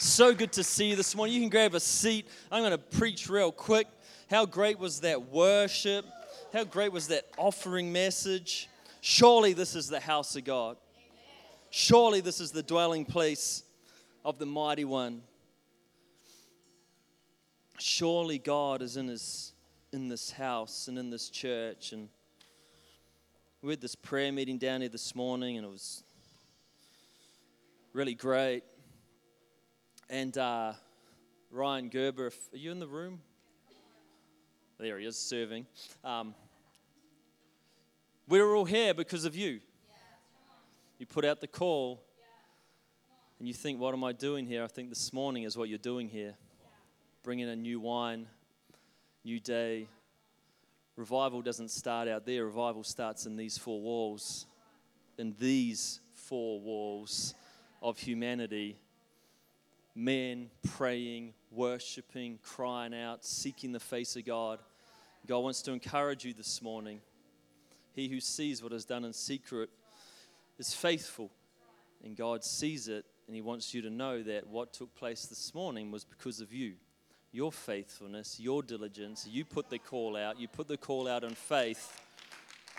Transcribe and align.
So 0.00 0.32
good 0.32 0.52
to 0.52 0.62
see 0.62 0.90
you 0.90 0.94
this 0.94 1.16
morning. 1.16 1.34
You 1.34 1.40
can 1.40 1.48
grab 1.48 1.74
a 1.74 1.80
seat. 1.80 2.28
I'm 2.52 2.62
going 2.62 2.70
to 2.70 2.78
preach 2.78 3.28
real 3.28 3.50
quick. 3.50 3.88
How 4.30 4.46
great 4.46 4.78
was 4.78 5.00
that 5.00 5.32
worship? 5.32 6.04
How 6.52 6.62
great 6.62 6.92
was 6.92 7.08
that 7.08 7.24
offering 7.36 7.92
message? 7.92 8.68
Surely 9.00 9.54
this 9.54 9.74
is 9.74 9.88
the 9.88 9.98
house 9.98 10.36
of 10.36 10.44
God. 10.44 10.76
Surely 11.70 12.20
this 12.20 12.40
is 12.40 12.52
the 12.52 12.62
dwelling 12.62 13.06
place 13.06 13.64
of 14.24 14.38
the 14.38 14.46
mighty 14.46 14.84
one. 14.84 15.20
Surely 17.80 18.38
God 18.38 18.82
is 18.82 18.96
in 18.96 19.08
his 19.08 19.52
in 19.92 20.08
this 20.08 20.30
house 20.30 20.86
and 20.86 20.96
in 20.96 21.10
this 21.10 21.28
church 21.28 21.92
and 21.92 22.08
we 23.62 23.70
had 23.70 23.80
this 23.80 23.96
prayer 23.96 24.30
meeting 24.30 24.58
down 24.58 24.80
here 24.80 24.90
this 24.90 25.16
morning 25.16 25.56
and 25.56 25.66
it 25.66 25.70
was 25.70 26.04
really 27.92 28.14
great. 28.14 28.62
And 30.10 30.38
uh, 30.38 30.72
Ryan 31.50 31.90
Gerber, 31.90 32.28
if, 32.28 32.52
are 32.54 32.56
you 32.56 32.72
in 32.72 32.78
the 32.78 32.88
room? 32.88 33.20
There 34.78 34.98
he 34.98 35.04
is 35.04 35.18
serving. 35.18 35.66
Um, 36.02 36.34
we're 38.26 38.54
all 38.54 38.64
here 38.64 38.94
because 38.94 39.26
of 39.26 39.36
you. 39.36 39.60
You 40.98 41.04
put 41.04 41.26
out 41.26 41.42
the 41.42 41.46
call 41.46 42.02
and 43.38 43.46
you 43.46 43.52
think, 43.52 43.78
what 43.78 43.92
am 43.92 44.02
I 44.02 44.12
doing 44.12 44.46
here? 44.46 44.64
I 44.64 44.66
think 44.66 44.88
this 44.88 45.12
morning 45.12 45.42
is 45.42 45.58
what 45.58 45.68
you're 45.68 45.76
doing 45.76 46.08
here. 46.08 46.34
Bringing 47.22 47.50
a 47.50 47.56
new 47.56 47.78
wine, 47.78 48.26
new 49.24 49.38
day. 49.38 49.88
Revival 50.96 51.42
doesn't 51.42 51.70
start 51.70 52.08
out 52.08 52.24
there, 52.24 52.46
revival 52.46 52.82
starts 52.82 53.26
in 53.26 53.36
these 53.36 53.58
four 53.58 53.82
walls. 53.82 54.46
In 55.18 55.34
these 55.38 56.00
four 56.14 56.60
walls 56.60 57.34
of 57.82 57.98
humanity. 57.98 58.78
Men 60.00 60.48
praying, 60.76 61.34
worshiping, 61.50 62.38
crying 62.40 62.94
out, 62.94 63.24
seeking 63.24 63.72
the 63.72 63.80
face 63.80 64.14
of 64.14 64.24
God. 64.24 64.60
God 65.26 65.40
wants 65.40 65.60
to 65.62 65.72
encourage 65.72 66.24
you 66.24 66.32
this 66.32 66.62
morning. 66.62 67.00
He 67.94 68.06
who 68.06 68.20
sees 68.20 68.62
what 68.62 68.72
is 68.72 68.84
done 68.84 69.04
in 69.04 69.12
secret 69.12 69.70
is 70.56 70.72
faithful, 70.72 71.32
and 72.04 72.16
God 72.16 72.44
sees 72.44 72.86
it, 72.86 73.06
and 73.26 73.34
He 73.34 73.42
wants 73.42 73.74
you 73.74 73.82
to 73.82 73.90
know 73.90 74.22
that 74.22 74.46
what 74.46 74.72
took 74.72 74.94
place 74.94 75.26
this 75.26 75.52
morning 75.52 75.90
was 75.90 76.04
because 76.04 76.40
of 76.40 76.52
you. 76.52 76.74
Your 77.32 77.50
faithfulness, 77.50 78.38
your 78.38 78.62
diligence. 78.62 79.26
You 79.28 79.44
put 79.44 79.68
the 79.68 79.80
call 79.80 80.16
out, 80.16 80.38
you 80.38 80.46
put 80.46 80.68
the 80.68 80.76
call 80.76 81.08
out 81.08 81.24
in 81.24 81.34
faith, 81.34 82.00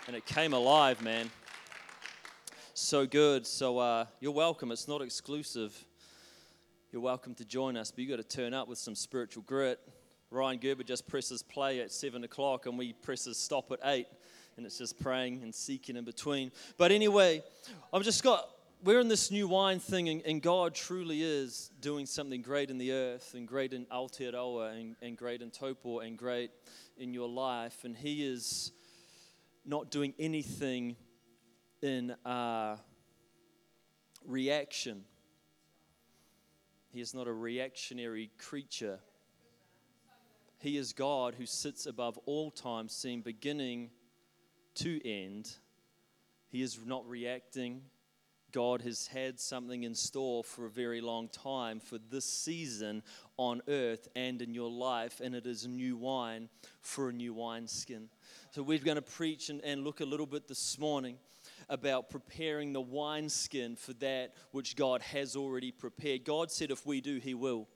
and 0.06 0.16
it 0.16 0.24
came 0.24 0.54
alive, 0.54 1.02
man. 1.02 1.30
So 2.72 3.04
good. 3.04 3.46
So 3.46 3.76
uh, 3.76 4.06
you're 4.20 4.32
welcome. 4.32 4.72
It's 4.72 4.88
not 4.88 5.02
exclusive. 5.02 5.84
You're 6.92 7.02
welcome 7.02 7.36
to 7.36 7.44
join 7.44 7.76
us, 7.76 7.92
but 7.92 8.00
you've 8.00 8.10
got 8.10 8.16
to 8.16 8.36
turn 8.36 8.52
up 8.52 8.66
with 8.66 8.78
some 8.78 8.96
spiritual 8.96 9.44
grit. 9.46 9.78
Ryan 10.32 10.58
Gerber 10.58 10.82
just 10.82 11.06
presses 11.06 11.40
play 11.40 11.80
at 11.80 11.92
seven 11.92 12.24
o'clock, 12.24 12.66
and 12.66 12.76
we 12.76 12.94
presses 12.94 13.36
stop 13.36 13.70
at 13.70 13.78
eight 13.84 14.08
and 14.56 14.66
it's 14.66 14.76
just 14.76 14.98
praying 14.98 15.40
and 15.44 15.54
seeking 15.54 15.94
in 15.94 16.04
between. 16.04 16.50
But 16.78 16.90
anyway, 16.90 17.44
I've 17.92 18.02
just 18.02 18.24
got, 18.24 18.50
we're 18.82 18.98
in 18.98 19.06
this 19.06 19.30
new 19.30 19.46
wine 19.46 19.78
thing, 19.78 20.08
and, 20.08 20.20
and 20.26 20.42
God 20.42 20.74
truly 20.74 21.22
is 21.22 21.70
doing 21.80 22.06
something 22.06 22.42
great 22.42 22.70
in 22.70 22.76
the 22.76 22.90
earth, 22.90 23.34
and 23.34 23.46
great 23.46 23.72
in 23.72 23.86
Aotearoa, 23.86 24.72
and, 24.78 24.96
and 25.00 25.16
great 25.16 25.42
in 25.42 25.52
Taupo, 25.52 26.00
and 26.00 26.18
great 26.18 26.50
in 26.98 27.14
your 27.14 27.28
life. 27.28 27.84
And 27.84 27.96
He 27.96 28.26
is 28.26 28.72
not 29.64 29.92
doing 29.92 30.12
anything 30.18 30.96
in 31.82 32.10
uh, 32.24 32.78
reaction. 34.26 35.04
He 36.92 37.00
is 37.00 37.14
not 37.14 37.28
a 37.28 37.32
reactionary 37.32 38.30
creature. 38.38 38.98
He 40.58 40.76
is 40.76 40.92
God 40.92 41.36
who 41.36 41.46
sits 41.46 41.86
above 41.86 42.18
all 42.26 42.50
time, 42.50 42.88
seeing 42.88 43.22
beginning 43.22 43.90
to 44.76 45.00
end. 45.08 45.50
He 46.48 46.62
is 46.62 46.78
not 46.84 47.08
reacting. 47.08 47.82
God 48.52 48.82
has 48.82 49.06
had 49.06 49.38
something 49.38 49.84
in 49.84 49.94
store 49.94 50.42
for 50.42 50.66
a 50.66 50.70
very 50.70 51.00
long 51.00 51.28
time 51.28 51.78
for 51.78 51.98
this 52.10 52.24
season 52.24 53.04
on 53.36 53.62
earth 53.68 54.08
and 54.16 54.42
in 54.42 54.52
your 54.52 54.70
life, 54.70 55.20
and 55.20 55.34
it 55.34 55.46
is 55.46 55.66
new 55.66 55.96
wine 55.96 56.48
for 56.80 57.10
a 57.10 57.12
new 57.12 57.32
wineskin. 57.32 58.08
So, 58.50 58.64
we're 58.64 58.78
going 58.78 58.96
to 58.96 59.02
preach 59.02 59.48
and, 59.48 59.62
and 59.62 59.84
look 59.84 60.00
a 60.00 60.04
little 60.04 60.26
bit 60.26 60.48
this 60.48 60.78
morning 60.78 61.16
about 61.70 62.10
preparing 62.10 62.72
the 62.72 62.80
wineskin 62.80 63.76
for 63.76 63.94
that 63.94 64.34
which 64.50 64.76
God 64.76 65.00
has 65.00 65.36
already 65.36 65.72
prepared. 65.72 66.24
God 66.24 66.50
said, 66.50 66.70
if 66.70 66.84
we 66.84 67.00
do, 67.00 67.18
He 67.18 67.32
will 67.34 67.68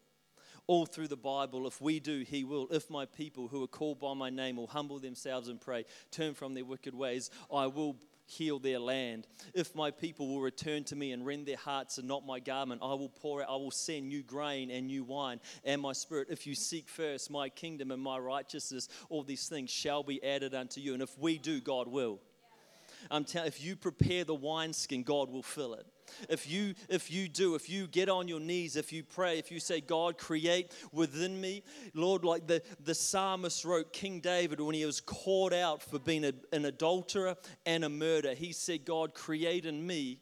all 0.67 0.87
through 0.87 1.09
the 1.09 1.17
Bible. 1.17 1.67
If 1.67 1.81
we 1.81 2.01
do, 2.01 2.25
He 2.27 2.45
will. 2.45 2.69
If 2.71 2.91
my 2.91 3.07
people 3.07 3.49
who 3.49 3.63
are 3.63 3.69
called 3.69 4.01
by 4.01 4.15
my 4.15 4.31
name 4.31 4.57
will 4.57 4.67
humble 4.67 4.99
themselves 4.99 5.49
and 5.49 5.61
pray, 5.61 5.85
turn 6.11 6.35
from 6.35 6.55
their 6.55 6.65
wicked 6.65 6.95
ways, 6.95 7.31
I 7.53 7.67
will 7.67 7.97
heal 8.27 8.59
their 8.59 8.79
land. 8.79 9.27
If 9.53 9.75
my 9.75 9.91
people 9.91 10.29
will 10.29 10.41
return 10.41 10.85
to 10.85 10.97
me 10.97 11.13
and 11.13 11.27
rend 11.27 11.47
their 11.47 11.59
hearts 11.59 11.99
and 11.99 12.09
not 12.09 12.25
my 12.27 12.41
garment, 12.41 12.81
I 12.83 12.95
will 12.95 13.11
pour 13.11 13.43
out, 13.43 13.51
I 13.51 13.57
will 13.57 13.71
send 13.71 14.09
new 14.09 14.23
grain 14.23 14.71
and 14.71 14.87
new 14.87 15.05
wine 15.05 15.41
and 15.65 15.83
my 15.83 15.93
spirit. 15.93 16.29
If 16.31 16.47
you 16.47 16.55
seek 16.55 16.89
first 16.89 17.31
my 17.31 17.51
kingdom 17.51 17.91
and 17.91 18.03
my 18.03 18.19
righteousness, 18.19 18.89
all 19.11 19.23
these 19.23 19.49
things 19.49 19.71
shall 19.71 20.03
be 20.03 20.25
added 20.25 20.55
unto 20.55 20.81
you. 20.81 20.95
And 20.95 21.03
if 21.03 21.19
we 21.19 21.39
do, 21.39 21.61
God 21.61 21.87
will. 21.89 22.21
I'm 23.11 23.25
telling 23.25 23.49
if 23.49 23.63
you 23.63 23.77
prepare 23.77 24.25
the 24.25 24.35
wineskin, 24.35 25.03
God 25.03 25.31
will 25.31 25.43
fill 25.43 25.75
it. 25.75 25.87
If 26.29 26.49
you 26.51 26.75
if 26.89 27.11
you 27.11 27.29
do 27.29 27.55
if 27.55 27.69
you 27.69 27.87
get 27.87 28.09
on 28.09 28.29
your 28.29 28.41
knees 28.41 28.77
if 28.77 28.93
you 28.93 29.03
pray 29.03 29.39
if 29.39 29.51
you 29.51 29.59
say 29.59 29.81
god 29.81 30.19
create 30.19 30.71
within 30.93 31.41
me 31.41 31.63
lord 31.95 32.25
like 32.25 32.47
the 32.47 32.63
the 32.85 32.95
psalmist 32.95 33.65
wrote 33.65 33.93
king 33.93 34.21
david 34.21 34.61
when 34.61 34.75
he 34.75 34.85
was 34.85 35.01
called 35.01 35.53
out 35.53 35.83
for 35.83 35.99
being 35.99 36.25
a, 36.27 36.33
an 36.53 36.67
adulterer 36.67 37.37
and 37.67 37.85
a 37.85 37.89
murderer. 37.89 38.35
He 38.35 38.53
said 38.53 38.85
god 38.85 39.15
create 39.15 39.65
in 39.65 39.85
me 39.87 40.21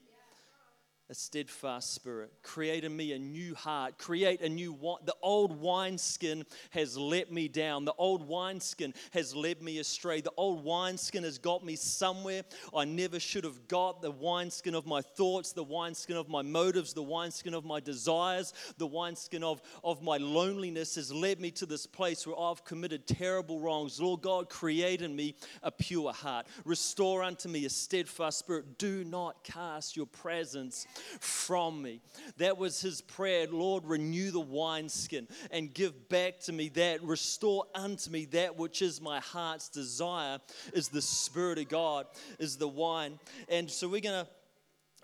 a 1.13 1.15
steadfast 1.15 1.93
spirit. 1.93 2.33
Create 2.43 2.85
in 2.85 2.97
me 2.97 3.13
a 3.13 3.19
new 3.19 3.55
heart. 3.55 3.99
Create 3.99 4.41
a 4.41 4.49
new 4.49 4.73
The 5.05 5.15
old 5.21 5.61
wineskin 5.61 6.47
has 6.71 6.97
let 6.97 7.31
me 7.31 7.49
down. 7.49 7.85
The 7.85 7.93
old 7.99 8.27
wineskin 8.27 8.95
has 9.11 9.37
led 9.37 9.61
me 9.61 9.79
astray. 9.79 10.23
The 10.23 10.33
old 10.39 10.65
wineskin 10.65 11.23
has 11.25 11.37
got 11.37 11.67
me 11.67 11.77
somewhere 11.77 12.45
I 12.75 12.87
never 12.87 13.21
should 13.21 13.45
have 13.45 13.69
got. 13.69 14.01
The 14.01 14.11
wineskin 14.11 14.75
of 14.75 14.87
my 14.87 15.03
thoughts, 15.03 15.53
the 15.53 15.63
wineskin 15.63 16.17
of 16.17 16.31
my 16.31 16.41
motives, 16.41 16.95
the 16.95 17.03
wineskin 17.03 17.53
of 17.53 17.67
my 17.67 17.79
desires, 17.79 18.55
the 18.79 18.87
wineskin 18.87 19.45
of, 19.45 19.61
of 19.85 20.03
my 20.03 20.17
loneliness 20.17 20.95
has 20.95 21.13
led 21.13 21.41
me 21.41 21.51
to 21.51 21.67
this 21.67 21.87
place 21.87 22.27
where 22.27 22.41
I've 22.41 22.65
committed 22.65 23.07
terrible 23.07 23.61
wrongs. 23.61 24.01
Lord 24.01 24.23
God, 24.23 24.49
create 24.49 25.03
in 25.03 25.15
me 25.15 25.35
a 25.63 25.71
pure 25.71 26.15
heart. 26.15 26.47
Restore 26.65 27.23
unto 27.23 27.51
me 27.51 27.67
a 27.67 27.71
steadfast 27.71 28.39
spirit. 28.39 28.79
Do 28.79 29.05
not 29.05 29.45
cast 29.45 29.95
your 29.95 30.07
presence 30.07 30.87
from 31.21 31.83
me. 31.83 32.01
That 32.39 32.59
was 32.59 32.81
his 32.81 33.01
prayer. 33.01 33.47
Lord, 33.51 33.85
renew 33.85 34.31
the 34.31 34.41
wineskin 34.41 35.29
and 35.51 35.73
give 35.73 36.09
back 36.09 36.41
to 36.41 36.53
me 36.53 36.69
that, 36.71 37.03
restore 37.03 37.65
unto 37.75 38.11
me 38.11 38.27
that 38.27 38.57
which 38.57 38.83
is 38.83 39.01
my 39.01 39.21
heart's 39.21 39.69
desire, 39.69 40.39
is 40.73 40.89
the 40.89 41.03
Spirit 41.03 41.59
of 41.59 41.69
God, 41.69 42.07
is 42.39 42.57
the 42.57 42.69
wine. 42.69 43.19
And 43.49 43.71
so 43.71 43.89
we're 43.89 44.01
going 44.01 44.25
to 44.25 44.31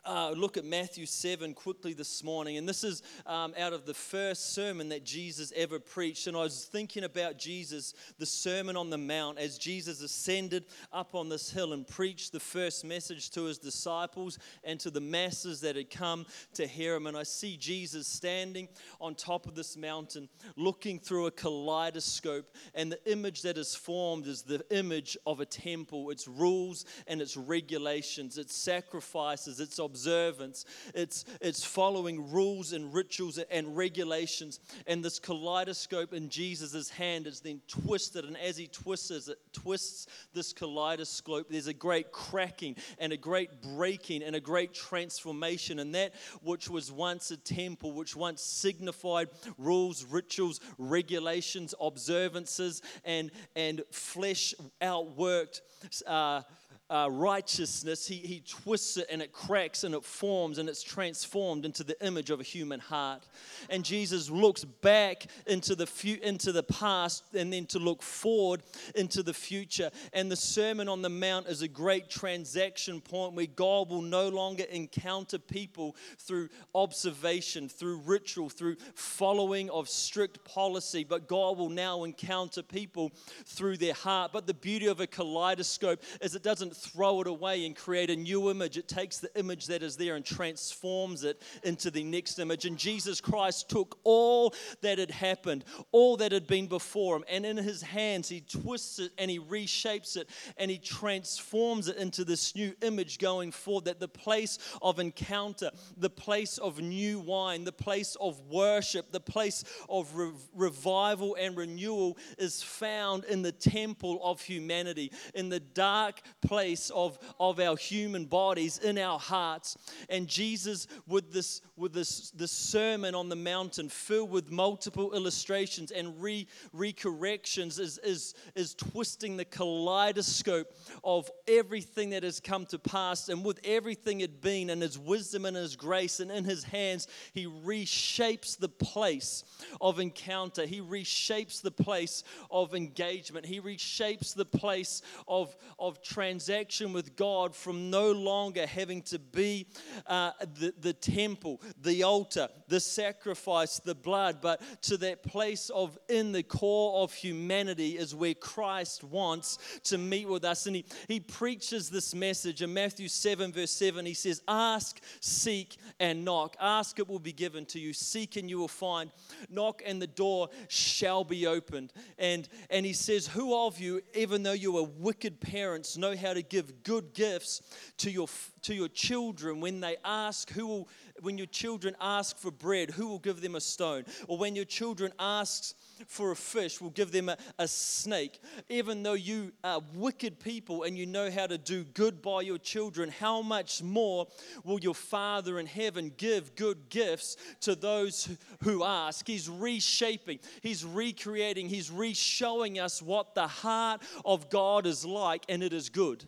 uh, 0.09 0.31
look 0.31 0.57
at 0.57 0.65
Matthew 0.65 1.05
7 1.05 1.53
quickly 1.53 1.93
this 1.93 2.25
morning. 2.25 2.57
And 2.57 2.67
this 2.67 2.83
is 2.83 3.03
um, 3.27 3.53
out 3.59 3.75
of 3.75 3.85
the 3.85 3.93
first 3.93 4.55
sermon 4.55 4.89
that 4.89 5.05
Jesus 5.05 5.53
ever 5.55 5.79
preached. 5.79 6.27
And 6.27 6.37
I 6.37 6.41
was 6.41 6.65
thinking 6.65 7.05
about 7.05 7.37
Jesus, 7.37 7.93
the 8.19 8.25
Sermon 8.25 8.75
on 8.75 8.89
the 8.89 8.97
Mount, 8.97 9.39
as 9.39 9.59
Jesus 9.59 10.01
ascended 10.01 10.65
up 10.95 11.15
on 11.15 11.29
this 11.29 11.51
hill 11.51 11.75
and 11.75 11.87
preached 11.87 12.33
the 12.33 12.41
first 12.41 12.87
message 12.87 13.31
to 13.33 13.45
his 13.45 13.59
disciples 13.59 14.39
and 14.65 14.81
to 14.81 14.91
the 14.91 15.01
masses 15.01 15.61
that 15.61 15.77
had 15.77 15.91
come 15.91 16.25
to 16.55 16.67
hear 16.67 16.95
him. 16.97 17.07
And 17.07 17.17
I 17.17 17.25
see 17.25 17.59
Jesus 17.59 18.09
standing 18.09 18.69
on 19.03 19.15
top 19.15 19.47
of 19.47 19.55
this 19.55 19.77
mountain, 19.77 20.31
looking 20.57 20.99
through 20.99 21.27
a 21.27 21.31
kaleidoscope. 21.31 22.57
And 22.75 22.91
the 22.91 23.13
image 23.13 23.43
that 23.43 23.59
is 23.59 23.75
formed 23.75 24.27
is 24.27 24.41
the 24.41 24.65
image 24.71 25.19
of 25.27 25.41
a 25.41 25.47
temple 25.47 26.09
its 26.09 26.27
rules 26.27 26.87
and 27.07 27.21
its 27.21 27.37
regulations, 27.37 28.39
its 28.39 28.57
sacrifices, 28.57 29.61
its 29.61 29.79
observances 29.79 29.98
observance. 29.99 30.65
It's, 30.95 31.25
it's 31.41 31.65
following 31.65 32.31
rules 32.31 32.73
and 32.73 32.95
rituals 32.95 33.39
and 33.51 33.77
regulations. 33.77 34.61
And 34.87 35.05
this 35.05 35.19
kaleidoscope 35.19 36.13
in 36.13 36.29
Jesus' 36.29 36.89
hand 36.89 37.27
is 37.27 37.41
then 37.41 37.61
twisted. 37.67 38.25
And 38.25 38.37
as 38.37 38.57
he 38.57 38.69
twists 38.69 39.29
it, 39.29 39.39
twists 39.53 40.07
this 40.33 40.53
kaleidoscope, 40.53 41.49
there's 41.51 41.67
a 41.67 41.75
great 41.75 42.13
cracking 42.13 42.77
and 42.99 43.13
a 43.13 43.17
great 43.17 43.61
breaking 43.61 44.23
and 44.23 44.37
a 44.37 44.41
great 44.41 44.73
transformation. 44.73 45.81
And 45.81 45.95
that 45.97 46.15
which 46.43 46.71
was 46.71 46.93
once 46.93 47.33
a 47.33 47.37
temple, 47.37 47.93
which 47.93 48.15
once 48.15 48.41
signified 48.41 49.29
rules, 49.57 50.05
rituals, 50.05 50.61
regulations, 50.79 51.75
observances, 51.81 52.83
and, 53.05 53.33
and 53.57 53.83
flesh 53.91 54.55
outworked. 54.81 55.61
Uh, 56.07 56.43
uh, 56.91 57.09
righteousness, 57.11 58.07
he, 58.07 58.17
he 58.17 58.41
twists 58.41 58.97
it 58.97 59.07
and 59.11 59.21
it 59.21 59.31
cracks 59.31 59.85
and 59.85 59.95
it 59.95 60.05
forms 60.05 60.57
and 60.57 60.69
it's 60.69 60.83
transformed 60.83 61.67
into 61.67 61.85
the 61.85 61.95
image 62.05 62.31
of 62.31 62.41
a 62.41 62.43
human 62.43 62.81
heart. 62.81 63.27
And 63.69 63.85
Jesus 63.85 64.31
looks 64.31 64.65
back 64.65 65.27
into 65.47 65.75
the, 65.75 65.87
fu- 65.87 66.19
into 66.23 66.51
the 66.51 66.63
past 66.63 67.25
and 67.35 67.53
then 67.53 67.67
to 67.67 67.79
look 67.79 68.03
forward 68.03 68.63
into 68.95 69.23
the 69.23 69.35
future. 69.35 69.91
And 70.15 70.33
the 70.33 70.37
Sermon 70.37 70.89
on 70.89 71.03
the 71.03 71.11
Mount 71.11 71.47
is 71.47 71.61
a 71.61 71.69
great 71.69 72.09
transaction 72.09 73.03
point 73.03 73.35
where 73.35 73.47
God 73.47 73.91
will 73.91 74.03
no 74.03 74.31
longer 74.31 74.65
encounter 74.71 75.39
people 75.39 75.95
through 76.19 76.49
observation, 76.75 77.69
through 77.69 77.99
ritual, 77.99 78.49
through 78.49 78.77
following 78.95 79.69
of 79.69 79.91
strict 79.91 80.43
policy, 80.45 81.05
but 81.05 81.29
God 81.29 81.59
will 81.59 81.69
now 81.69 82.05
encounter 82.05 82.63
people 82.63 83.13
through 83.45 83.77
their 83.77 83.93
heart. 83.93 84.33
But 84.33 84.47
the 84.47 84.55
beauty 84.55 84.87
of 84.87 85.01
a 85.01 85.07
kaleidoscope 85.07 86.03
is 86.23 86.35
it 86.35 86.43
doesn't 86.43 86.78
throw 86.79 87.21
it 87.21 87.27
away 87.27 87.67
and 87.67 87.75
create 87.75 88.11
a 88.11 88.17
new 88.17 88.51
image. 88.51 88.77
It 88.77 88.89
takes 88.89 89.19
the 89.19 89.37
image 89.39 89.67
that 89.67 89.83
is 89.83 89.97
there 89.97 90.17
and 90.17 90.25
transforms 90.25 91.25
it 91.25 91.43
into 91.63 91.91
the 91.91 92.05
next 92.05 92.39
image. 92.39 92.65
And 92.65 92.77
Jesus 92.77 93.21
Christ 93.21 93.69
took 93.69 93.99
all 94.05 94.55
that 94.83 94.99
had 94.99 95.11
happened, 95.11 95.65
all 95.93 96.17
that 96.19 96.33
had 96.33 96.47
been 96.47 96.67
before 96.67 97.17
him, 97.17 97.25
and 97.29 97.45
in 97.45 97.57
his 97.57 97.83
hands, 97.83 98.29
he 98.29 98.41
twists 98.41 98.99
it 98.99 99.13
and 99.19 99.31
he 99.31 99.39
reshapes 99.39 100.17
it 100.17 100.29
and 100.57 100.71
he 100.71 100.79
transforms 100.79 101.89
it 101.89 101.97
into 101.97 102.25
this 102.25 102.55
new 102.55 102.75
image 102.83 103.19
going 103.19 103.53
forward. 103.53 103.87
That 103.87 104.01
the 104.01 104.09
place 104.09 104.59
of 104.83 104.99
encounter, 104.99 105.71
the 105.97 106.11
place 106.11 106.59
of 106.59 106.81
new 106.81 107.19
wine, 107.19 107.65
the 107.65 107.73
place 107.73 108.17
of 108.21 108.41
worship, 108.49 109.13
the 109.13 109.21
place 109.21 109.65
of 109.89 110.15
re- 110.15 110.33
revival 110.55 111.37
and 111.39 111.57
renewal 111.57 112.17
is 112.39 112.63
found 112.63 113.25
in 113.25 113.43
the 113.43 113.53
temple 113.53 114.21
of 114.23 114.41
humanity, 114.41 115.13
in 115.35 115.49
the 115.49 115.61
dark 115.61 116.21
place 116.41 116.68
place 116.69 116.91
of, 116.91 117.19
of 117.41 117.61
our 117.61 117.77
human 117.77 118.27
bodies 118.27 118.79
in 118.79 118.99
our 118.99 119.19
hearts. 119.19 119.79
And 120.11 120.29
Jesus, 120.29 120.87
with 121.07 121.33
this, 121.33 121.63
with 121.77 121.95
this, 121.95 122.31
this 122.33 122.53
sermon 122.53 123.15
on 123.15 123.31
the 123.31 123.37
mountain, 123.37 123.89
filled 123.89 124.31
with 124.31 124.51
multiple 124.51 125.15
illustrations 125.15 125.91
and 125.91 126.21
re, 126.21 126.47
recorrections, 126.77 127.81
is, 127.81 127.99
is, 128.05 128.35
is 128.55 128.75
twisting 128.75 129.39
the 129.39 129.47
kaleidoscope 129.47 130.71
of 131.03 131.31
everything 131.47 132.11
that 132.11 132.23
has 132.23 132.39
come 132.39 132.67
to 132.67 132.79
pass. 132.79 133.31
And 133.31 133.43
with 133.43 133.61
everything 133.65 134.21
it 134.21 134.43
been, 134.43 134.69
and 134.69 134.83
his 134.83 134.99
wisdom 134.99 135.47
and 135.47 135.57
his 135.57 135.75
grace, 135.75 136.21
and 136.21 136.31
in 136.31 136.45
his 136.45 136.65
hands, 136.65 137.09
he 137.33 137.47
reshapes 137.47 138.59
the 138.59 138.69
place 138.69 139.43
of 139.81 140.01
encounter. 140.01 140.67
He 140.67 140.83
reshapes 140.83 141.63
the 141.63 141.71
place 141.71 142.25
of 142.51 142.75
engagement. 142.75 143.47
He 143.47 143.59
reshapes 143.59 144.35
the 144.35 144.45
place 144.45 145.01
of, 145.27 145.57
of 145.79 146.03
transaction 146.03 146.58
connection 146.59 146.93
with 146.93 147.15
God 147.15 147.55
from 147.55 147.89
no 147.89 148.11
longer 148.11 148.67
having 148.67 149.01
to 149.03 149.21
be 149.21 149.65
uh, 150.09 150.33
the, 150.59 150.75
the 150.81 150.93
temple, 150.93 151.63
the 151.83 152.03
altar, 152.03 152.49
the 152.67 152.81
sacrifice, 152.81 153.79
the 153.79 153.95
blood, 153.95 154.39
but 154.43 154.61
to 154.83 154.97
that 154.97 155.23
place 155.23 155.71
of 155.71 155.97
in 156.09 156.33
the 156.33 156.43
core 156.43 157.05
of 157.05 157.15
humanity 157.15 157.97
is 157.97 158.13
where 158.13 158.35
Christ 158.35 159.05
wants 159.05 159.59
to 159.85 159.99
meet 159.99 160.27
with 160.27 160.45
us. 160.45 160.67
And 160.67 160.75
he, 160.75 160.85
he 161.07 161.21
preaches 161.21 161.91
this 161.91 162.13
message 162.13 162.61
in 162.61 162.75
Matthew 162.75 163.07
7, 163.07 163.53
verse 163.53 163.71
7. 163.71 164.05
He 164.05 164.15
says, 164.15 164.43
Ask, 164.49 165.01
seek, 165.21 165.77
and 166.01 166.25
knock. 166.25 166.57
Ask, 166.59 166.99
it 166.99 167.09
will 167.09 167.21
be 167.21 167.33
given 167.33 167.67
to 167.67 167.79
you. 167.79 167.93
Seek, 167.93 168.35
and 168.35 168.51
you 168.51 168.59
will 168.59 168.67
find. 168.67 169.13
Knock, 169.49 169.81
and 169.87 170.03
the 170.03 170.09
door 170.09 170.49
shall 170.67 171.23
be 171.23 171.47
opened. 171.47 171.93
And, 172.19 172.49
and 172.69 172.85
he 172.85 172.95
says, 172.95 173.29
Who 173.29 173.57
of 173.57 173.79
you, 173.79 174.01
even 174.13 174.43
though 174.43 174.51
you 174.51 174.77
are 174.79 174.89
wicked 174.99 175.41
parents, 175.41 175.97
know 175.97 176.17
how 176.17 176.33
to 176.33 176.48
give 176.49 176.83
good 176.83 177.15
gifts 177.15 177.63
to 177.99 178.11
your, 178.11 178.29
to 178.63 178.75
your 178.75 178.89
children 178.89 179.61
when 179.61 179.81
they 179.81 179.97
ask 180.05 180.51
who 180.51 180.67
will, 180.67 180.89
when 181.21 181.39
your 181.39 181.47
children 181.47 181.97
ask 182.01 182.37
for 182.37 182.51
bread, 182.51 182.91
who 182.91 183.09
will 183.09 183.19
give 183.19 183.41
them 183.41 183.55
a 183.55 183.61
stone? 183.61 184.05
Or 184.29 184.39
when 184.39 184.55
your 184.55 184.65
children 184.65 185.13
asks 185.19 185.75
for 186.07 186.31
a 186.31 186.37
fish, 186.37 186.81
will 186.81 186.91
give 186.91 187.13
them 187.13 187.29
a, 187.29 187.37
a 187.59 187.67
snake. 187.67 188.41
Even 188.69 189.03
though 189.03 189.15
you 189.15 189.53
are 189.65 189.81
wicked 189.95 190.39
people 190.39 190.85
and 190.85 190.97
you 190.97 191.07
know 191.07 191.31
how 191.31 191.47
to 191.47 191.59
do 191.59 191.85
good 191.85 192.23
by 192.23 192.43
your 192.43 192.59
children, 192.59 193.11
how 193.11 193.43
much 193.43 193.83
more 193.83 194.27
will 194.65 194.79
your 194.79 194.95
Father 194.95 195.59
in 195.59 195.67
heaven 195.67 196.13
give 196.17 196.55
good 196.55 196.89
gifts 196.89 197.37
to 197.63 197.75
those 197.75 198.29
who 198.63 198.85
ask? 198.85 199.27
He's 199.27 199.49
reshaping, 199.49 200.39
He's 200.63 200.85
recreating, 200.85 201.69
He's 201.69 201.91
re-showing 201.91 202.79
us 202.79 203.03
what 203.03 203.35
the 203.35 203.47
heart 203.47 204.03
of 204.25 204.51
God 204.51 204.87
is 204.87 205.05
like, 205.05 205.45
and 205.49 205.63
it 205.63 205.73
is 205.73 205.89
good. 205.89 206.25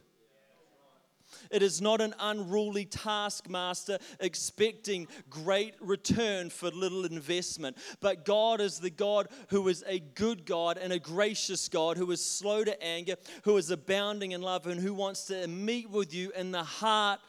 It 1.50 1.62
is 1.62 1.80
not 1.80 2.00
an 2.00 2.14
unruly 2.18 2.84
taskmaster 2.84 3.98
expecting 4.20 5.08
great 5.28 5.74
return 5.80 6.50
for 6.50 6.70
little 6.70 7.04
investment. 7.04 7.76
But 8.00 8.24
God 8.24 8.60
is 8.60 8.78
the 8.78 8.90
God 8.90 9.28
who 9.48 9.68
is 9.68 9.84
a 9.86 10.00
good 10.00 10.44
God 10.44 10.78
and 10.78 10.92
a 10.92 10.98
gracious 10.98 11.68
God, 11.68 11.96
who 11.96 12.10
is 12.10 12.24
slow 12.24 12.64
to 12.64 12.82
anger, 12.82 13.16
who 13.44 13.56
is 13.56 13.70
abounding 13.70 14.32
in 14.32 14.42
love, 14.42 14.66
and 14.66 14.80
who 14.80 14.94
wants 14.94 15.26
to 15.26 15.46
meet 15.46 15.90
with 15.90 16.14
you 16.14 16.32
in 16.36 16.50
the 16.50 16.64
heart 16.64 17.20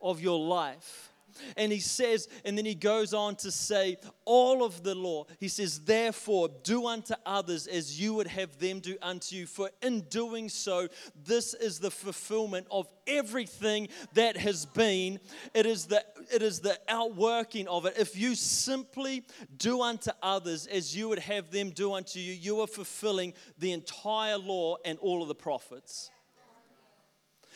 of 0.00 0.20
your 0.20 0.38
life. 0.38 1.11
And 1.56 1.72
he 1.72 1.80
says, 1.80 2.28
and 2.44 2.56
then 2.56 2.64
he 2.64 2.74
goes 2.74 3.14
on 3.14 3.36
to 3.36 3.50
say, 3.50 3.96
all 4.24 4.64
of 4.64 4.82
the 4.82 4.94
law. 4.94 5.26
He 5.40 5.48
says, 5.48 5.80
therefore, 5.80 6.48
do 6.62 6.86
unto 6.86 7.14
others 7.26 7.66
as 7.66 8.00
you 8.00 8.14
would 8.14 8.28
have 8.28 8.58
them 8.58 8.80
do 8.80 8.96
unto 9.02 9.36
you. 9.36 9.46
For 9.46 9.70
in 9.82 10.02
doing 10.02 10.48
so, 10.48 10.88
this 11.24 11.54
is 11.54 11.78
the 11.78 11.90
fulfillment 11.90 12.66
of 12.70 12.88
everything 13.06 13.88
that 14.14 14.36
has 14.36 14.66
been. 14.66 15.18
It 15.54 15.66
is 15.66 15.86
the, 15.86 16.04
it 16.32 16.42
is 16.42 16.60
the 16.60 16.78
outworking 16.88 17.68
of 17.68 17.86
it. 17.86 17.94
If 17.98 18.16
you 18.16 18.34
simply 18.34 19.24
do 19.56 19.82
unto 19.82 20.10
others 20.22 20.66
as 20.66 20.96
you 20.96 21.08
would 21.08 21.18
have 21.20 21.50
them 21.50 21.70
do 21.70 21.92
unto 21.92 22.18
you, 22.18 22.32
you 22.32 22.60
are 22.60 22.66
fulfilling 22.66 23.34
the 23.58 23.72
entire 23.72 24.38
law 24.38 24.76
and 24.84 24.98
all 24.98 25.22
of 25.22 25.28
the 25.28 25.34
prophets. 25.34 26.10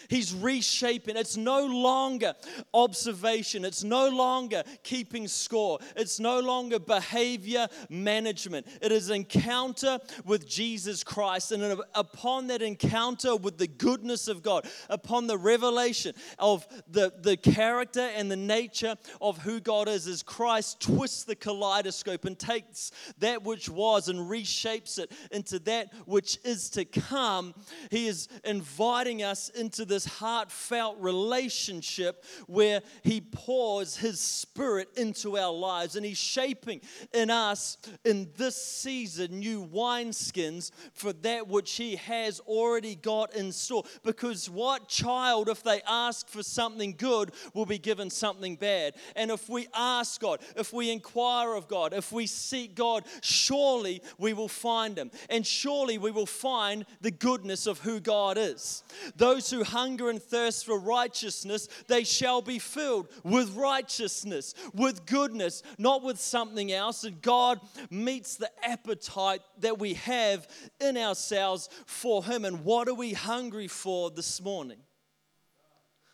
He's 0.08 0.34
reshaping. 0.34 1.16
It's 1.16 1.36
no 1.36 1.66
longer 1.66 2.34
observation. 2.74 3.64
It's 3.64 3.84
no 3.84 4.08
longer 4.08 4.62
keeping 4.82 5.28
score. 5.28 5.78
It's 5.96 6.20
no 6.20 6.40
longer 6.40 6.78
behavior 6.78 7.68
management. 7.88 8.66
It 8.80 8.92
is 8.92 9.10
encounter 9.10 9.98
with 10.24 10.48
Jesus 10.48 11.02
Christ. 11.04 11.52
And 11.52 11.80
upon 11.94 12.48
that 12.48 12.62
encounter 12.62 13.36
with 13.36 13.58
the 13.58 13.66
goodness 13.66 14.28
of 14.28 14.42
God, 14.42 14.66
upon 14.88 15.26
the 15.26 15.38
revelation 15.38 16.14
of 16.38 16.66
the, 16.88 17.12
the 17.20 17.36
character 17.36 18.00
and 18.00 18.30
the 18.30 18.36
nature 18.36 18.96
of 19.20 19.38
who 19.38 19.60
God 19.60 19.88
is, 19.88 20.06
as 20.06 20.22
Christ 20.22 20.80
twists 20.80 21.24
the 21.24 21.36
kaleidoscope 21.36 22.24
and 22.24 22.38
takes 22.38 22.92
that 23.18 23.42
which 23.42 23.68
was 23.68 24.08
and 24.08 24.18
reshapes 24.18 24.98
it 24.98 25.12
into 25.30 25.58
that 25.60 25.92
which 26.06 26.38
is 26.44 26.70
to 26.70 26.84
come, 26.84 27.54
He 27.90 28.06
is 28.06 28.28
inviting 28.44 29.22
us 29.22 29.48
into 29.50 29.84
this 29.96 30.04
heartfelt 30.04 30.98
relationship 31.00 32.22
where 32.46 32.82
He 33.02 33.22
pours 33.22 33.96
His 33.96 34.20
Spirit 34.20 34.90
into 34.94 35.38
our 35.38 35.54
lives 35.54 35.96
and 35.96 36.04
He's 36.04 36.18
shaping 36.18 36.82
in 37.14 37.30
us 37.30 37.78
in 38.04 38.28
this 38.36 38.62
season 38.62 39.40
new 39.40 39.66
wineskins 39.66 40.70
for 40.92 41.14
that 41.14 41.48
which 41.48 41.76
He 41.76 41.96
has 41.96 42.40
already 42.40 42.94
got 42.94 43.34
in 43.34 43.52
store. 43.52 43.84
Because 44.04 44.50
what 44.50 44.86
child, 44.86 45.48
if 45.48 45.62
they 45.62 45.80
ask 45.88 46.28
for 46.28 46.42
something 46.42 46.94
good, 46.98 47.32
will 47.54 47.64
be 47.64 47.78
given 47.78 48.10
something 48.10 48.56
bad? 48.56 48.96
And 49.14 49.30
if 49.30 49.48
we 49.48 49.66
ask 49.74 50.20
God, 50.20 50.40
if 50.56 50.74
we 50.74 50.90
inquire 50.90 51.54
of 51.54 51.68
God, 51.68 51.94
if 51.94 52.12
we 52.12 52.26
seek 52.26 52.74
God, 52.74 53.04
surely 53.22 54.02
we 54.18 54.34
will 54.34 54.48
find 54.48 54.98
Him. 54.98 55.10
And 55.30 55.46
surely 55.46 55.96
we 55.96 56.10
will 56.10 56.26
find 56.26 56.84
the 57.00 57.10
goodness 57.10 57.66
of 57.66 57.78
who 57.80 57.98
God 57.98 58.36
is. 58.36 58.82
Those 59.16 59.48
who 59.48 59.64
hunger 59.64 59.85
and 59.86 60.22
thirst 60.22 60.66
for 60.66 60.78
righteousness, 60.78 61.68
they 61.88 62.04
shall 62.04 62.42
be 62.42 62.58
filled 62.58 63.08
with 63.22 63.54
righteousness, 63.54 64.54
with 64.74 65.06
goodness, 65.06 65.62
not 65.78 66.02
with 66.02 66.20
something 66.20 66.72
else. 66.72 67.04
And 67.04 67.22
God 67.22 67.60
meets 67.90 68.36
the 68.36 68.50
appetite 68.62 69.40
that 69.60 69.78
we 69.78 69.94
have 69.94 70.48
in 70.80 70.96
ourselves 70.96 71.68
for 71.86 72.24
Him. 72.24 72.44
And 72.44 72.64
what 72.64 72.88
are 72.88 72.94
we 72.94 73.12
hungry 73.12 73.68
for 73.68 74.10
this 74.10 74.42
morning? 74.42 74.78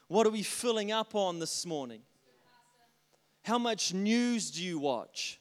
What 0.09 0.27
are 0.27 0.31
we 0.31 0.43
filling 0.43 0.93
up 0.93 1.15
on 1.15 1.39
this 1.39 1.65
morning? 1.65 2.03
How 3.45 3.59
much 3.59 3.95
news 3.95 4.51
do 4.51 4.63
you 4.63 4.79
watch? 4.79 5.41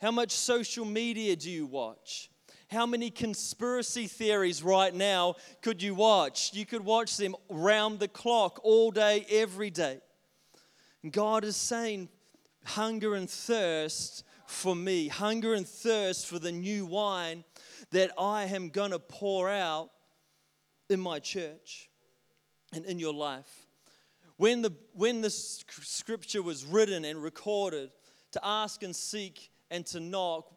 How 0.00 0.10
much 0.10 0.30
social 0.32 0.84
media 0.84 1.34
do 1.34 1.50
you 1.50 1.66
watch? 1.66 2.30
How 2.70 2.86
many 2.86 3.10
conspiracy 3.10 4.06
theories 4.06 4.62
right 4.62 4.94
now 4.94 5.36
could 5.62 5.82
you 5.82 5.94
watch? 5.94 6.52
You 6.52 6.66
could 6.66 6.84
watch 6.84 7.16
them 7.16 7.34
round 7.48 7.98
the 7.98 8.08
clock, 8.08 8.60
all 8.62 8.90
day, 8.90 9.26
every 9.30 9.70
day. 9.70 10.00
God 11.10 11.44
is 11.44 11.56
saying, 11.56 12.08
hunger 12.64 13.14
and 13.14 13.28
thirst 13.28 14.24
for 14.46 14.76
me, 14.76 15.08
hunger 15.08 15.54
and 15.54 15.66
thirst 15.66 16.26
for 16.26 16.38
the 16.38 16.52
new 16.52 16.84
wine 16.84 17.44
that 17.90 18.10
I 18.18 18.44
am 18.44 18.68
going 18.68 18.90
to 18.90 18.98
pour 18.98 19.48
out 19.48 19.90
in 20.90 21.00
my 21.00 21.18
church. 21.20 21.88
and 22.72 22.84
in 22.84 22.98
your 22.98 23.14
life. 23.14 23.66
When 24.36 24.62
the, 24.62 24.72
when 24.92 25.20
this 25.20 25.64
scripture 25.68 26.42
was 26.42 26.64
written 26.64 27.04
and 27.04 27.22
recorded, 27.22 27.90
to 28.32 28.40
ask 28.44 28.82
and 28.82 28.94
seek 28.94 29.50
and 29.70 29.84
to 29.86 30.00
knock, 30.00 30.52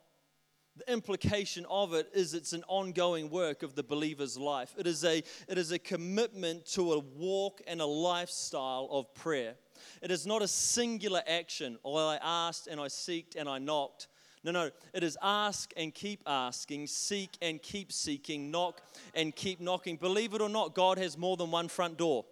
the 0.78 0.92
implication 0.92 1.66
of 1.70 1.94
it 1.94 2.10
is 2.14 2.34
it's 2.34 2.54
an 2.54 2.64
ongoing 2.68 3.30
work 3.30 3.62
of 3.62 3.76
the 3.76 3.84
believer's 3.84 4.38
life. 4.38 4.74
It 4.78 4.88
is 4.88 5.04
a, 5.04 5.22
it 5.48 5.58
is 5.58 5.72
a 5.72 5.80
commitment 5.80 6.66
to 6.74 6.94
a 6.94 7.00
walk 7.00 7.62
and 7.68 7.82
a 7.82 7.86
lifestyle 7.86 8.88
of 8.90 9.14
prayer. 9.14 9.56
It 10.02 10.12
is 10.12 10.26
not 10.26 10.42
a 10.42 10.48
singular 10.48 11.22
action. 11.28 11.78
Well, 11.84 12.08
I 12.08 12.20
asked 12.22 12.68
and 12.68 12.80
I 12.80 12.88
seeked 12.88 13.36
and 13.36 13.50
I 13.50 13.58
knocked. 13.58 14.08
No, 14.44 14.52
no, 14.52 14.72
it 14.94 15.04
is 15.04 15.18
ask 15.22 15.72
and 15.78 15.94
keep 15.94 16.24
asking, 16.26 16.88
seek 16.88 17.38
and 17.42 17.62
keep 17.62 17.92
seeking, 17.92 18.50
knock 18.50 18.82
and 19.14 19.36
keep 19.36 19.60
knocking. 19.60 19.98
Believe 19.98 20.34
it 20.34 20.42
or 20.42 20.50
not, 20.50 20.74
God 20.74 20.98
has 20.98 21.18
more 21.18 21.38
than 21.38 21.52
one 21.52 21.68
front 21.68 21.98
door. 21.98 22.26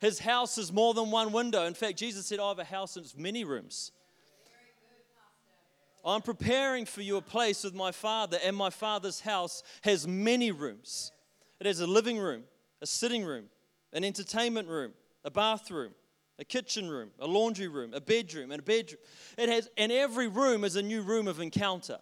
His 0.00 0.18
house 0.18 0.58
is 0.58 0.72
more 0.72 0.92
than 0.92 1.10
one 1.10 1.32
window. 1.32 1.64
In 1.64 1.72
fact, 1.72 1.98
Jesus 1.98 2.26
said, 2.26 2.40
I 2.40 2.48
have 2.48 2.58
a 2.58 2.64
house 2.64 2.96
and 2.96 3.06
it's 3.06 3.16
many 3.16 3.44
rooms. 3.44 3.92
I'm 6.06 6.22
preparing 6.22 6.86
for 6.86 7.02
you 7.02 7.16
a 7.16 7.22
place 7.22 7.64
with 7.64 7.74
my 7.74 7.90
Father, 7.90 8.38
and 8.44 8.54
my 8.54 8.70
Father's 8.70 9.20
house 9.20 9.62
has 9.82 10.06
many 10.06 10.52
rooms. 10.52 11.10
It 11.58 11.66
has 11.66 11.80
a 11.80 11.86
living 11.86 12.18
room, 12.18 12.44
a 12.80 12.86
sitting 12.86 13.24
room, 13.24 13.46
an 13.92 14.04
entertainment 14.04 14.68
room, 14.68 14.92
a 15.24 15.30
bathroom, 15.30 15.92
a 16.38 16.44
kitchen 16.44 16.88
room, 16.88 17.10
a 17.18 17.26
laundry 17.26 17.66
room, 17.66 17.92
a 17.92 18.00
bedroom, 18.00 18.52
and 18.52 18.60
a 18.60 18.62
bedroom. 18.62 19.00
It 19.36 19.48
has, 19.48 19.68
and 19.76 19.90
every 19.90 20.28
room 20.28 20.62
is 20.62 20.76
a 20.76 20.82
new 20.82 21.02
room 21.02 21.26
of 21.26 21.40
encounter. 21.40 21.98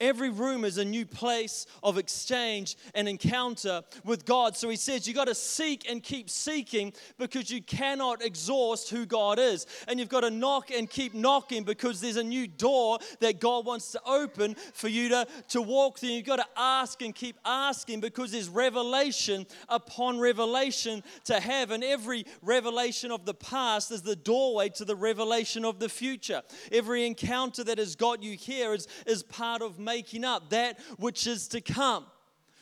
Every 0.00 0.28
room 0.28 0.64
is 0.64 0.76
a 0.76 0.84
new 0.84 1.06
place 1.06 1.66
of 1.82 1.98
exchange 1.98 2.76
and 2.96 3.08
encounter 3.08 3.82
with 4.04 4.24
God. 4.24 4.56
So 4.56 4.68
he 4.68 4.74
says 4.74 5.06
you 5.06 5.14
got 5.14 5.28
to 5.28 5.36
seek 5.36 5.88
and 5.88 6.02
keep 6.02 6.28
seeking 6.28 6.92
because 7.16 7.48
you 7.48 7.62
cannot 7.62 8.20
exhaust 8.20 8.90
who 8.90 9.06
God 9.06 9.38
is. 9.38 9.66
And 9.86 10.00
you've 10.00 10.08
got 10.08 10.22
to 10.22 10.30
knock 10.30 10.72
and 10.72 10.90
keep 10.90 11.14
knocking 11.14 11.62
because 11.62 12.00
there's 12.00 12.16
a 12.16 12.24
new 12.24 12.48
door 12.48 12.98
that 13.20 13.38
God 13.38 13.66
wants 13.66 13.92
to 13.92 14.00
open 14.04 14.56
for 14.72 14.88
you 14.88 15.10
to, 15.10 15.28
to 15.50 15.62
walk 15.62 16.00
through. 16.00 16.08
You've 16.08 16.26
got 16.26 16.36
to 16.36 16.46
ask 16.56 17.00
and 17.00 17.14
keep 17.14 17.38
asking 17.44 18.00
because 18.00 18.32
there's 18.32 18.48
revelation 18.48 19.46
upon 19.68 20.18
revelation 20.18 21.04
to 21.26 21.38
have. 21.38 21.70
And 21.70 21.84
every 21.84 22.26
revelation 22.42 23.12
of 23.12 23.24
the 23.24 23.34
past 23.34 23.92
is 23.92 24.02
the 24.02 24.16
doorway 24.16 24.70
to 24.70 24.84
the 24.84 24.96
revelation 24.96 25.64
of 25.64 25.78
the 25.78 25.88
future. 25.88 26.42
Every 26.72 27.06
encounter 27.06 27.62
that 27.62 27.78
has 27.78 27.94
got 27.94 28.24
you 28.24 28.36
here 28.36 28.74
is, 28.74 28.88
is 29.06 29.22
part 29.22 29.62
of 29.62 29.83
making 29.84 30.24
up 30.24 30.50
that 30.50 30.78
which 30.98 31.26
is 31.26 31.48
to 31.48 31.60
come. 31.60 32.06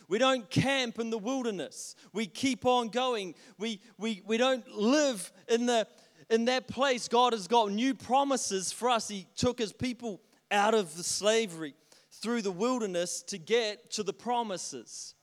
We 0.08 0.18
don't 0.18 0.50
camp 0.50 0.98
in 0.98 1.10
the 1.10 1.18
wilderness. 1.18 1.96
We 2.12 2.26
keep 2.26 2.66
on 2.66 2.88
going. 2.88 3.34
We, 3.58 3.80
we, 3.96 4.22
we 4.26 4.36
don't 4.36 4.68
live 4.68 5.32
in, 5.48 5.66
the, 5.66 5.86
in 6.28 6.44
that 6.46 6.68
place. 6.68 7.08
God 7.08 7.32
has 7.32 7.48
got 7.48 7.70
new 7.70 7.94
promises 7.94 8.72
for 8.72 8.90
us. 8.90 9.08
He 9.08 9.26
took 9.36 9.58
his 9.58 9.72
people 9.72 10.20
out 10.50 10.74
of 10.74 10.96
the 10.96 11.02
slavery 11.02 11.74
through 12.10 12.42
the 12.42 12.50
wilderness 12.50 13.22
to 13.22 13.38
get 13.38 13.90
to 13.92 14.02
the 14.02 14.12
promises. 14.12 15.14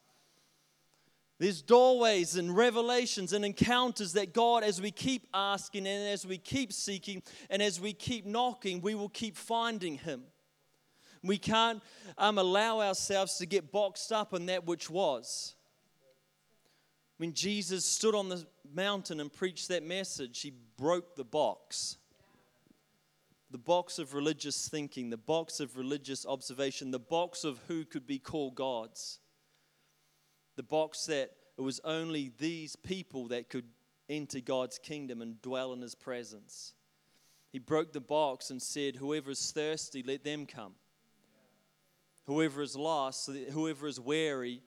There's 1.39 1.61
doorways 1.61 2.35
and 2.35 2.55
revelations 2.55 3.31
and 3.31 3.45
encounters 3.45 4.13
that 4.13 4.33
God, 4.33 4.63
as 4.63 4.81
we 4.81 4.91
keep 4.91 5.25
asking 5.33 5.87
and 5.87 6.09
as 6.09 6.27
we 6.27 6.37
keep 6.37 6.73
seeking 6.73 7.23
and 7.49 7.61
as 7.61 7.79
we 7.79 7.93
keep 7.93 8.25
knocking, 8.25 8.81
we 8.81 8.93
will 8.93 9.09
keep 9.09 9.37
finding 9.37 9.99
Him. 9.99 10.23
We 11.23 11.37
can't 11.37 11.81
um, 12.17 12.37
allow 12.37 12.81
ourselves 12.81 13.37
to 13.37 13.45
get 13.45 13.71
boxed 13.71 14.11
up 14.11 14.33
in 14.33 14.45
that 14.47 14.65
which 14.65 14.89
was. 14.89 15.55
When 17.17 17.33
Jesus 17.33 17.85
stood 17.85 18.15
on 18.15 18.29
the 18.29 18.45
mountain 18.73 19.19
and 19.19 19.31
preached 19.31 19.67
that 19.67 19.83
message, 19.83 20.41
he 20.41 20.53
broke 20.77 21.15
the 21.15 21.25
box. 21.25 21.97
The 23.51 23.57
box 23.57 23.99
of 23.99 24.13
religious 24.13 24.69
thinking, 24.69 25.09
the 25.09 25.17
box 25.17 25.59
of 25.59 25.75
religious 25.75 26.25
observation, 26.25 26.91
the 26.91 26.99
box 26.99 27.43
of 27.43 27.59
who 27.67 27.83
could 27.83 28.07
be 28.07 28.19
called 28.19 28.55
gods. 28.55 29.19
The 30.55 30.63
box 30.63 31.07
that 31.07 31.31
it 31.57 31.61
was 31.61 31.81
only 31.83 32.31
these 32.37 32.77
people 32.77 33.27
that 33.29 33.49
could 33.49 33.65
enter 34.07 34.39
God's 34.39 34.77
kingdom 34.77 35.21
and 35.21 35.41
dwell 35.41 35.73
in 35.73 35.81
his 35.81 35.95
presence. 35.95 36.73
He 37.51 37.59
broke 37.59 37.91
the 37.91 37.99
box 37.99 38.49
and 38.49 38.61
said, 38.61 38.95
Whoever 38.95 39.31
is 39.31 39.51
thirsty, 39.51 40.03
let 40.03 40.23
them 40.23 40.45
come 40.45 40.75
whoever 42.29 42.61
is 42.61 42.75
lost, 42.75 43.27
whoever 43.51 43.87
is 43.87 43.99
weary, 43.99 44.61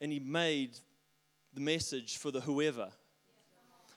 and 0.00 0.10
he 0.10 0.18
made 0.18 0.76
the 1.54 1.60
message 1.60 2.16
for 2.16 2.32
the 2.32 2.40
whoever. 2.40 2.88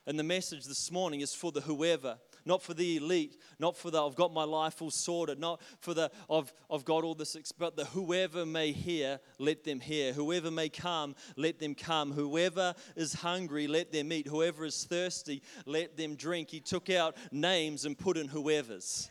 And 0.06 0.20
the 0.20 0.24
message 0.24 0.66
this 0.66 0.92
morning 0.92 1.22
is 1.22 1.34
for 1.34 1.52
the 1.52 1.62
whoever, 1.62 2.20
not 2.46 2.62
for 2.62 2.76
the 2.76 2.98
elite, 2.98 3.38
not 3.58 3.76
for 3.76 3.90
the 3.90 4.06
I've 4.06 4.14
got 4.14 4.32
my 4.32 4.44
life 4.44 4.84
all 4.84 4.92
sorted, 4.92 5.40
not 5.40 5.62
for 5.80 5.96
the 5.96 6.12
I've, 6.30 6.54
I've 6.70 6.86
got 6.86 7.04
all 7.04 7.16
this, 7.16 7.36
but 7.58 7.76
the 7.76 7.86
whoever 7.86 8.46
may 8.46 8.72
hear, 8.72 9.20
let 9.40 9.64
them 9.64 9.80
hear. 9.80 10.14
Whoever 10.14 10.52
may 10.52 10.70
come, 10.70 11.16
let 11.36 11.58
them 11.58 11.74
come. 11.74 12.12
Whoever 12.12 12.76
is 12.96 13.14
hungry, 13.14 13.66
let 13.68 13.92
them 13.92 14.14
eat. 14.14 14.28
Whoever 14.28 14.64
is 14.64 14.84
thirsty, 14.84 15.42
let 15.66 15.98
them 15.98 16.16
drink. 16.16 16.52
He 16.52 16.60
took 16.60 16.92
out 16.92 17.18
names 17.32 17.86
and 17.86 17.98
put 17.98 18.16
in 18.16 18.28
whoever's 18.28 19.10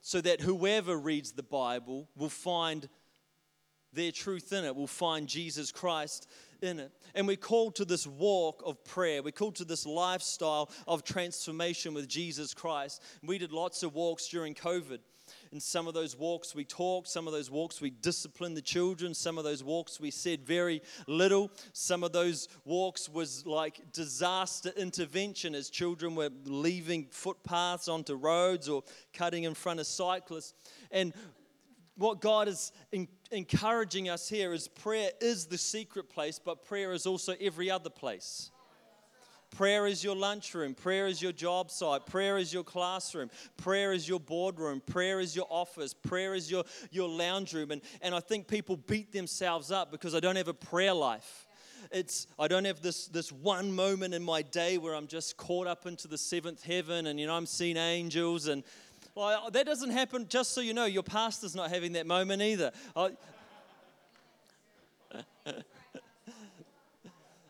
so 0.00 0.20
that 0.20 0.40
whoever 0.40 0.96
reads 0.96 1.32
the 1.32 1.42
Bible 1.42 2.08
will 2.16 2.28
find 2.28 2.88
their 3.92 4.12
truth 4.12 4.52
in 4.52 4.64
it, 4.64 4.74
will 4.76 4.86
find 4.86 5.26
Jesus 5.26 5.72
Christ 5.72 6.28
in 6.62 6.80
it. 6.80 6.92
And 7.14 7.26
we're 7.26 7.36
called 7.36 7.76
to 7.76 7.84
this 7.84 8.06
walk 8.06 8.62
of 8.64 8.82
prayer. 8.84 9.22
We're 9.22 9.32
called 9.32 9.56
to 9.56 9.64
this 9.64 9.86
lifestyle 9.86 10.70
of 10.86 11.04
transformation 11.04 11.94
with 11.94 12.08
Jesus 12.08 12.54
Christ. 12.54 13.02
We 13.22 13.38
did 13.38 13.52
lots 13.52 13.82
of 13.82 13.94
walks 13.94 14.28
during 14.28 14.54
COVID. 14.54 14.98
In 15.52 15.60
some 15.60 15.86
of 15.86 15.94
those 15.94 16.16
walks, 16.16 16.54
we 16.54 16.64
talked. 16.64 17.08
Some 17.08 17.26
of 17.26 17.32
those 17.32 17.50
walks, 17.50 17.80
we 17.80 17.90
disciplined 17.90 18.56
the 18.56 18.62
children. 18.62 19.14
Some 19.14 19.38
of 19.38 19.44
those 19.44 19.62
walks, 19.62 20.00
we 20.00 20.10
said 20.10 20.44
very 20.44 20.82
little. 21.06 21.50
Some 21.72 22.02
of 22.04 22.12
those 22.12 22.48
walks 22.64 23.08
was 23.08 23.46
like 23.46 23.92
disaster 23.92 24.72
intervention 24.76 25.54
as 25.54 25.70
children 25.70 26.14
were 26.14 26.30
leaving 26.44 27.06
footpaths 27.10 27.88
onto 27.88 28.14
roads 28.14 28.68
or 28.68 28.82
cutting 29.12 29.44
in 29.44 29.54
front 29.54 29.80
of 29.80 29.86
cyclists. 29.86 30.54
And 30.90 31.12
what 31.96 32.20
God 32.20 32.48
is 32.48 32.72
in, 32.92 33.08
encouraging 33.30 34.08
us 34.08 34.28
here 34.28 34.52
is 34.52 34.68
prayer 34.68 35.10
is 35.20 35.46
the 35.46 35.58
secret 35.58 36.08
place, 36.10 36.38
but 36.38 36.64
prayer 36.64 36.92
is 36.92 37.06
also 37.06 37.34
every 37.40 37.70
other 37.70 37.90
place. 37.90 38.50
Prayer 39.50 39.86
is 39.86 40.04
your 40.04 40.14
lunchroom. 40.14 40.74
Prayer 40.74 41.08
is 41.08 41.20
your 41.20 41.32
job 41.32 41.70
site. 41.70 42.06
Prayer 42.06 42.38
is 42.38 42.52
your 42.52 42.62
classroom. 42.62 43.30
Prayer 43.56 43.92
is 43.92 44.08
your 44.08 44.20
boardroom. 44.20 44.80
Prayer 44.80 45.18
is 45.18 45.34
your 45.34 45.46
office. 45.50 45.92
Prayer 45.92 46.34
is 46.34 46.50
your, 46.50 46.64
your 46.90 47.08
lounge 47.08 47.52
room. 47.52 47.72
And, 47.72 47.82
and 48.00 48.14
I 48.14 48.20
think 48.20 48.46
people 48.46 48.76
beat 48.76 49.12
themselves 49.12 49.72
up 49.72 49.90
because 49.90 50.14
I 50.14 50.20
don't 50.20 50.36
have 50.36 50.48
a 50.48 50.54
prayer 50.54 50.94
life. 50.94 51.48
It's 51.90 52.26
I 52.38 52.46
don't 52.46 52.66
have 52.66 52.82
this 52.82 53.06
this 53.06 53.32
one 53.32 53.72
moment 53.72 54.12
in 54.12 54.22
my 54.22 54.42
day 54.42 54.76
where 54.76 54.94
I'm 54.94 55.06
just 55.06 55.36
caught 55.38 55.66
up 55.66 55.86
into 55.86 56.08
the 56.08 56.18
seventh 56.18 56.62
heaven 56.62 57.06
and 57.06 57.18
you 57.18 57.26
know 57.26 57.34
I'm 57.34 57.46
seeing 57.46 57.78
angels 57.78 58.48
and 58.48 58.62
well, 59.20 59.50
that 59.50 59.66
doesn't 59.66 59.90
happen. 59.90 60.26
Just 60.28 60.52
so 60.52 60.62
you 60.62 60.72
know, 60.72 60.86
your 60.86 61.02
pastor's 61.02 61.54
not 61.54 61.68
having 61.70 61.92
that 61.92 62.06
moment 62.06 62.40
either. 62.40 62.72
I, 62.96 63.10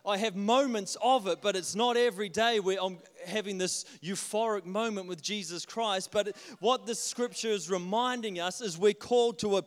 I 0.05 0.17
have 0.17 0.35
moments 0.35 0.97
of 1.01 1.27
it, 1.27 1.39
but 1.41 1.55
it's 1.55 1.73
not 1.73 1.95
every 1.95 2.27
day 2.27 2.59
where 2.59 2.77
I'm 2.81 2.97
having 3.25 3.57
this 3.57 3.85
euphoric 4.03 4.65
moment 4.65 5.07
with 5.07 5.21
Jesus 5.21 5.65
Christ. 5.65 6.11
But 6.11 6.35
what 6.59 6.85
this 6.85 6.99
scripture 6.99 7.49
is 7.49 7.69
reminding 7.69 8.39
us 8.39 8.61
is 8.61 8.77
we're 8.77 8.93
called 8.93 9.39
to 9.39 9.57
a, 9.57 9.63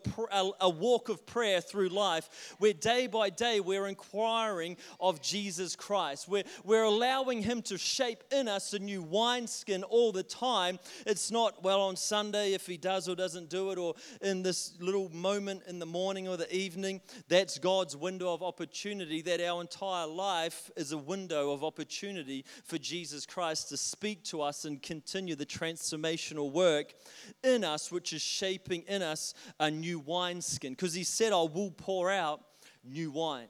a, 0.60 0.68
walk 0.68 1.08
of 1.08 1.24
prayer 1.26 1.60
through 1.60 1.88
life, 1.88 2.56
where 2.58 2.72
day 2.72 3.06
by 3.06 3.30
day 3.30 3.60
we're 3.60 3.86
inquiring 3.86 4.76
of 5.00 5.22
Jesus 5.22 5.76
Christ. 5.76 6.28
We're, 6.28 6.44
we're 6.64 6.84
allowing 6.84 7.42
Him 7.42 7.62
to 7.62 7.78
shape 7.78 8.24
in 8.32 8.48
us 8.48 8.74
a 8.74 8.78
new 8.78 9.02
wineskin 9.02 9.84
all 9.84 10.12
the 10.12 10.22
time. 10.22 10.78
It's 11.06 11.30
not, 11.30 11.62
well, 11.62 11.82
on 11.82 11.96
Sunday 11.96 12.54
if 12.54 12.66
He 12.66 12.76
does 12.76 13.08
or 13.08 13.14
doesn't 13.14 13.50
do 13.50 13.70
it, 13.70 13.78
or 13.78 13.94
in 14.20 14.42
this 14.42 14.72
little 14.80 15.08
moment 15.10 15.62
in 15.68 15.78
the 15.78 15.86
morning 15.86 16.28
or 16.28 16.36
the 16.36 16.54
evening. 16.54 17.00
That's 17.28 17.58
God's 17.58 17.96
window 17.96 18.32
of 18.32 18.42
opportunity 18.42 19.22
that 19.22 19.40
our 19.40 19.60
entire 19.60 20.06
life 20.06 20.70
is 20.76 20.92
a 20.92 20.98
window 20.98 21.52
of 21.52 21.62
opportunity 21.62 22.44
for 22.64 22.78
Jesus 22.78 23.26
Christ 23.26 23.43
to 23.64 23.76
speak 23.76 24.24
to 24.24 24.40
us 24.40 24.64
and 24.64 24.80
continue 24.80 25.34
the 25.34 25.46
transformational 25.46 26.50
work 26.50 26.94
in 27.42 27.64
us, 27.64 27.92
which 27.92 28.12
is 28.12 28.22
shaping 28.22 28.82
in 28.88 29.02
us 29.02 29.34
a 29.60 29.70
new 29.70 29.98
wineskin. 29.98 30.72
Because 30.72 30.94
he 30.94 31.04
said, 31.04 31.32
I 31.32 31.42
will 31.42 31.70
pour 31.76 32.10
out 32.10 32.40
new 32.82 33.10
wine. 33.10 33.48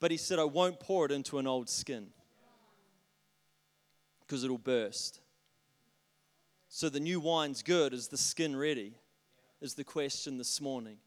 But 0.00 0.10
he 0.10 0.16
said, 0.16 0.38
I 0.38 0.44
won't 0.44 0.80
pour 0.80 1.06
it 1.06 1.12
into 1.12 1.38
an 1.38 1.46
old 1.46 1.70
skin 1.70 2.08
because 4.20 4.44
it'll 4.44 4.58
burst. 4.58 5.20
So 6.68 6.88
the 6.88 7.00
new 7.00 7.20
wine's 7.20 7.62
good. 7.62 7.94
Is 7.94 8.08
the 8.08 8.18
skin 8.18 8.56
ready? 8.56 8.94
Is 9.60 9.74
the 9.74 9.84
question 9.84 10.36
this 10.36 10.60
morning. 10.60 10.98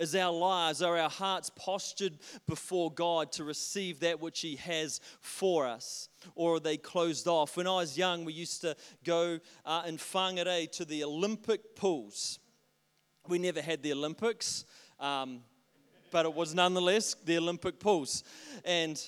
Is 0.00 0.16
our 0.16 0.32
lives, 0.32 0.80
are 0.80 0.96
our 0.96 1.10
hearts 1.10 1.50
postured 1.54 2.18
before 2.46 2.90
God 2.90 3.32
to 3.32 3.44
receive 3.44 4.00
that 4.00 4.18
which 4.18 4.40
He 4.40 4.56
has 4.56 4.98
for 5.20 5.66
us? 5.66 6.08
Or 6.34 6.54
are 6.54 6.60
they 6.60 6.78
closed 6.78 7.28
off? 7.28 7.58
When 7.58 7.66
I 7.66 7.76
was 7.76 7.98
young, 7.98 8.24
we 8.24 8.32
used 8.32 8.62
to 8.62 8.74
go 9.04 9.38
uh, 9.66 9.82
in 9.86 9.98
Whangarei 9.98 10.72
to 10.72 10.86
the 10.86 11.04
Olympic 11.04 11.76
pools. 11.76 12.38
We 13.28 13.38
never 13.38 13.60
had 13.60 13.82
the 13.82 13.92
Olympics, 13.92 14.64
um, 14.98 15.42
but 16.10 16.24
it 16.24 16.32
was 16.32 16.54
nonetheless 16.54 17.14
the 17.26 17.36
Olympic 17.36 17.78
pools. 17.78 18.24
And 18.64 18.98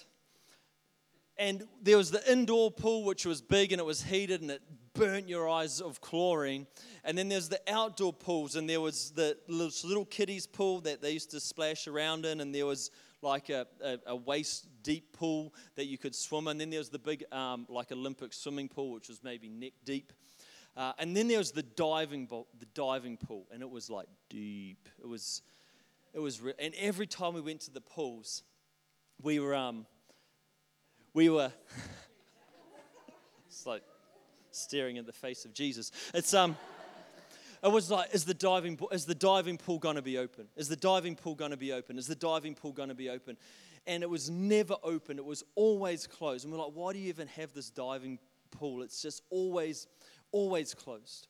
and 1.38 1.66
there 1.80 1.96
was 1.96 2.10
the 2.10 2.30
indoor 2.30 2.70
pool, 2.70 3.04
which 3.04 3.24
was 3.24 3.40
big 3.40 3.72
and 3.72 3.80
it 3.80 3.84
was 3.84 4.02
heated 4.02 4.42
and 4.42 4.50
it 4.50 4.62
burnt 4.94 5.28
your 5.28 5.48
eyes 5.48 5.80
of 5.80 6.00
chlorine. 6.00 6.66
And 7.04 7.16
then 7.16 7.28
there's 7.28 7.48
the 7.48 7.60
outdoor 7.68 8.12
pools, 8.12 8.56
and 8.56 8.68
there 8.68 8.80
was 8.80 9.10
the 9.10 9.36
little 9.48 10.04
kiddies 10.04 10.46
pool 10.46 10.80
that 10.82 11.02
they 11.02 11.12
used 11.12 11.30
to 11.32 11.40
splash 11.40 11.86
around 11.86 12.24
in, 12.26 12.40
and 12.40 12.54
there 12.54 12.66
was 12.66 12.90
like 13.22 13.50
a, 13.50 13.66
a, 13.82 13.98
a 14.08 14.16
waist 14.16 14.66
deep 14.82 15.12
pool 15.12 15.54
that 15.76 15.86
you 15.86 15.96
could 15.96 16.14
swim 16.14 16.46
in. 16.46 16.52
And 16.52 16.60
then 16.60 16.70
there 16.70 16.80
was 16.80 16.88
the 16.88 16.98
big, 16.98 17.24
um, 17.32 17.66
like 17.68 17.92
Olympic 17.92 18.32
swimming 18.32 18.68
pool, 18.68 18.92
which 18.92 19.08
was 19.08 19.22
maybe 19.22 19.48
neck 19.48 19.72
deep. 19.84 20.12
Uh, 20.76 20.92
and 20.98 21.16
then 21.16 21.28
there 21.28 21.38
was 21.38 21.52
the 21.52 21.62
diving, 21.62 22.26
the 22.26 22.66
diving 22.74 23.16
pool, 23.16 23.46
and 23.52 23.62
it 23.62 23.70
was 23.70 23.90
like 23.90 24.08
deep. 24.30 24.88
It 25.02 25.06
was, 25.06 25.42
it 26.14 26.18
was, 26.18 26.40
re- 26.40 26.54
and 26.58 26.74
every 26.74 27.06
time 27.06 27.34
we 27.34 27.40
went 27.40 27.60
to 27.62 27.70
the 27.70 27.80
pools, 27.80 28.42
we 29.22 29.38
were, 29.38 29.54
um, 29.54 29.86
we 31.12 31.28
were. 31.28 31.52
it's 33.46 33.66
like 33.66 33.82
staring 34.54 34.98
at 34.98 35.06
the 35.06 35.12
face 35.12 35.44
of 35.44 35.52
Jesus. 35.52 35.90
It's 36.14 36.34
um. 36.34 36.56
It 37.64 37.70
was 37.70 37.92
like, 37.92 38.12
is 38.12 38.24
the 38.24 38.34
diving 38.34 38.76
is 38.90 39.04
the 39.04 39.14
diving 39.14 39.56
pool 39.56 39.78
going 39.78 39.94
to 39.94 40.02
be 40.02 40.18
open? 40.18 40.48
Is 40.56 40.68
the 40.68 40.74
diving 40.74 41.14
pool 41.14 41.36
going 41.36 41.52
to 41.52 41.56
be 41.56 41.72
open? 41.72 41.96
Is 41.96 42.08
the 42.08 42.16
diving 42.16 42.56
pool 42.56 42.72
going 42.72 42.88
to 42.88 42.94
be 42.94 43.08
open? 43.08 43.36
And 43.86 44.02
it 44.02 44.10
was 44.10 44.28
never 44.28 44.74
open. 44.82 45.18
It 45.18 45.24
was 45.24 45.44
always 45.54 46.08
closed. 46.08 46.44
And 46.44 46.52
we're 46.52 46.58
like, 46.58 46.72
why 46.74 46.92
do 46.92 46.98
you 46.98 47.08
even 47.08 47.28
have 47.28 47.52
this 47.54 47.70
diving 47.70 48.18
pool? 48.50 48.82
It's 48.82 49.00
just 49.00 49.22
always, 49.30 49.86
always 50.32 50.74
closed. 50.74 51.28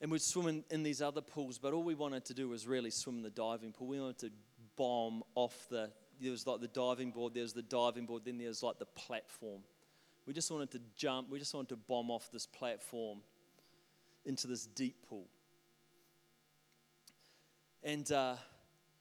And 0.00 0.10
we'd 0.10 0.22
swim 0.22 0.48
in, 0.48 0.64
in 0.70 0.82
these 0.82 1.02
other 1.02 1.20
pools, 1.20 1.58
but 1.58 1.72
all 1.72 1.84
we 1.84 1.94
wanted 1.94 2.24
to 2.26 2.34
do 2.34 2.48
was 2.48 2.66
really 2.66 2.90
swim 2.90 3.16
in 3.16 3.22
the 3.22 3.30
diving 3.30 3.72
pool. 3.72 3.86
We 3.86 4.00
wanted 4.00 4.18
to 4.18 4.30
bomb 4.76 5.22
off 5.34 5.66
the. 5.70 5.90
There 6.20 6.30
was 6.30 6.46
like 6.46 6.60
the 6.60 6.68
diving 6.68 7.10
board. 7.10 7.34
There 7.34 7.42
was 7.42 7.52
the 7.52 7.62
diving 7.62 8.06
board. 8.06 8.22
Then 8.24 8.38
there 8.38 8.48
was 8.48 8.62
like 8.62 8.78
the 8.78 8.86
platform. 8.86 9.62
We 10.26 10.32
just 10.32 10.50
wanted 10.50 10.70
to 10.72 10.80
jump. 10.96 11.30
We 11.30 11.38
just 11.38 11.54
wanted 11.54 11.70
to 11.70 11.76
bomb 11.76 12.10
off 12.10 12.30
this 12.32 12.46
platform 12.46 13.18
into 14.24 14.46
this 14.46 14.66
deep 14.66 14.96
pool. 15.08 15.26
And, 17.82 18.10
uh, 18.12 18.36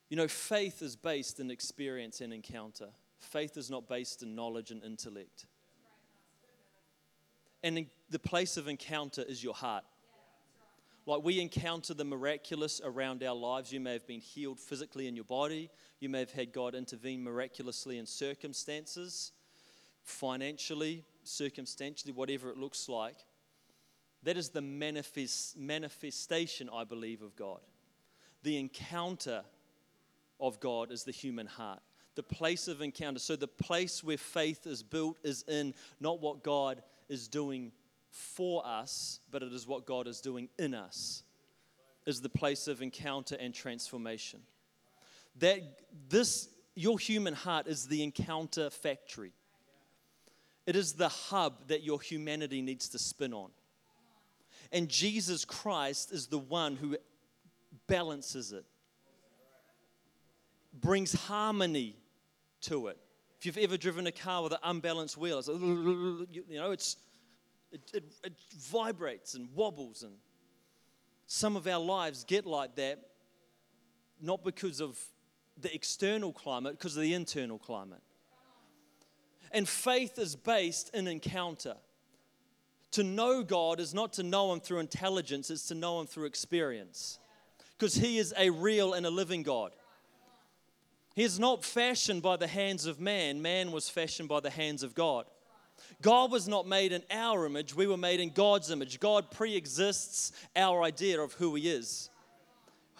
you 0.09 0.17
know, 0.17 0.27
faith 0.27 0.81
is 0.81 0.95
based 0.95 1.39
in 1.39 1.51
experience 1.51 2.21
and 2.21 2.33
encounter. 2.33 2.87
Faith 3.19 3.55
is 3.55 3.69
not 3.69 3.87
based 3.87 4.23
in 4.23 4.33
knowledge 4.33 4.71
and 4.71 4.83
intellect. 4.83 5.45
And 7.63 7.85
the 8.09 8.19
place 8.19 8.57
of 8.57 8.67
encounter 8.67 9.21
is 9.21 9.43
your 9.43 9.53
heart. 9.53 9.83
Like 11.05 11.23
we 11.23 11.39
encounter 11.39 11.93
the 11.93 12.03
miraculous 12.03 12.81
around 12.83 13.23
our 13.23 13.35
lives. 13.35 13.71
You 13.71 13.79
may 13.79 13.93
have 13.93 14.07
been 14.07 14.19
healed 14.19 14.59
physically 14.59 15.07
in 15.07 15.15
your 15.15 15.25
body. 15.25 15.69
You 15.99 16.09
may 16.09 16.19
have 16.19 16.31
had 16.31 16.51
God 16.53 16.73
intervene 16.73 17.23
miraculously 17.23 17.97
in 17.97 18.05
circumstances, 18.05 19.31
financially, 20.03 21.05
circumstantially, 21.23 22.13
whatever 22.13 22.49
it 22.49 22.57
looks 22.57 22.89
like. 22.89 23.17
That 24.23 24.37
is 24.37 24.49
the 24.49 24.61
manifest, 24.61 25.57
manifestation, 25.57 26.69
I 26.71 26.83
believe, 26.83 27.21
of 27.21 27.35
God. 27.35 27.59
The 28.43 28.57
encounter 28.57 29.43
of 30.39 30.59
God 30.59 30.91
is 30.91 31.03
the 31.03 31.11
human 31.11 31.47
heart, 31.47 31.81
the 32.15 32.23
place 32.23 32.67
of 32.67 32.81
encounter. 32.81 33.19
So, 33.19 33.35
the 33.35 33.47
place 33.47 34.03
where 34.03 34.17
faith 34.17 34.67
is 34.67 34.83
built 34.83 35.17
is 35.23 35.43
in 35.47 35.73
not 35.99 36.21
what 36.21 36.43
God 36.43 36.83
is 37.09 37.27
doing 37.27 37.71
for 38.09 38.65
us, 38.65 39.19
but 39.31 39.41
it 39.41 39.53
is 39.53 39.67
what 39.67 39.85
God 39.85 40.07
is 40.07 40.21
doing 40.21 40.49
in 40.59 40.73
us, 40.73 41.23
is 42.05 42.21
the 42.21 42.29
place 42.29 42.67
of 42.67 42.81
encounter 42.81 43.37
and 43.39 43.53
transformation. 43.53 44.41
That 45.37 45.61
this, 46.09 46.49
your 46.75 46.99
human 46.99 47.33
heart 47.33 47.67
is 47.67 47.87
the 47.87 48.03
encounter 48.03 48.69
factory. 48.69 49.33
It 50.65 50.75
is 50.75 50.93
the 50.93 51.09
hub 51.09 51.67
that 51.67 51.83
your 51.83 51.99
humanity 51.99 52.61
needs 52.61 52.89
to 52.89 52.99
spin 52.99 53.33
on. 53.33 53.49
And 54.71 54.87
Jesus 54.87 55.43
Christ 55.43 56.11
is 56.11 56.27
the 56.27 56.37
one 56.37 56.75
who 56.75 56.97
balances 57.87 58.51
it, 58.51 58.65
brings 60.73 61.13
harmony 61.13 61.97
to 62.61 62.87
it. 62.87 62.97
If 63.39 63.45
you've 63.45 63.57
ever 63.57 63.75
driven 63.75 64.05
a 64.07 64.11
car 64.11 64.43
with 64.43 64.53
an 64.53 64.59
unbalanced 64.63 65.17
wheel, 65.17 65.39
it's, 65.39 65.47
you 65.47 66.43
know, 66.49 66.71
it's, 66.71 66.97
it, 67.71 67.81
it, 67.93 68.03
it 68.23 68.33
vibrates 68.55 69.33
and 69.33 69.49
wobbles. 69.55 70.03
And 70.03 70.13
some 71.25 71.55
of 71.55 71.65
our 71.65 71.79
lives 71.79 72.23
get 72.23 72.45
like 72.45 72.75
that, 72.75 72.99
not 74.21 74.43
because 74.43 74.79
of 74.79 74.99
the 75.59 75.73
external 75.73 76.31
climate, 76.31 76.77
because 76.77 76.95
of 76.95 77.01
the 77.01 77.13
internal 77.13 77.57
climate. 77.57 78.01
And 79.51 79.67
faith 79.67 80.17
is 80.17 80.35
based 80.35 80.93
in 80.93 81.07
encounter. 81.07 81.75
To 82.91 83.03
know 83.03 83.43
God 83.43 83.79
is 83.79 83.93
not 83.93 84.13
to 84.13 84.23
know 84.23 84.51
Him 84.53 84.59
through 84.59 84.79
intelligence, 84.79 85.49
it's 85.49 85.67
to 85.67 85.75
know 85.75 85.99
Him 85.99 86.07
through 86.07 86.25
experience. 86.25 87.19
Because 87.77 87.95
He 87.95 88.17
is 88.17 88.33
a 88.37 88.49
real 88.49 88.93
and 88.93 89.05
a 89.05 89.09
living 89.09 89.43
God. 89.43 89.71
He 91.15 91.23
is 91.23 91.39
not 91.39 91.65
fashioned 91.65 92.21
by 92.21 92.37
the 92.37 92.47
hands 92.47 92.85
of 92.85 92.99
man, 92.99 93.41
man 93.41 93.71
was 93.71 93.89
fashioned 93.89 94.29
by 94.29 94.39
the 94.39 94.49
hands 94.49 94.83
of 94.83 94.95
God. 94.95 95.25
God 96.01 96.31
was 96.31 96.47
not 96.47 96.67
made 96.67 96.91
in 96.91 97.03
our 97.09 97.45
image, 97.45 97.75
we 97.75 97.87
were 97.87 97.97
made 97.97 98.19
in 98.19 98.29
God's 98.29 98.71
image. 98.71 98.99
God 98.99 99.31
pre 99.31 99.55
exists 99.55 100.31
our 100.55 100.83
idea 100.83 101.19
of 101.19 101.33
who 101.33 101.55
He 101.55 101.69
is. 101.69 102.09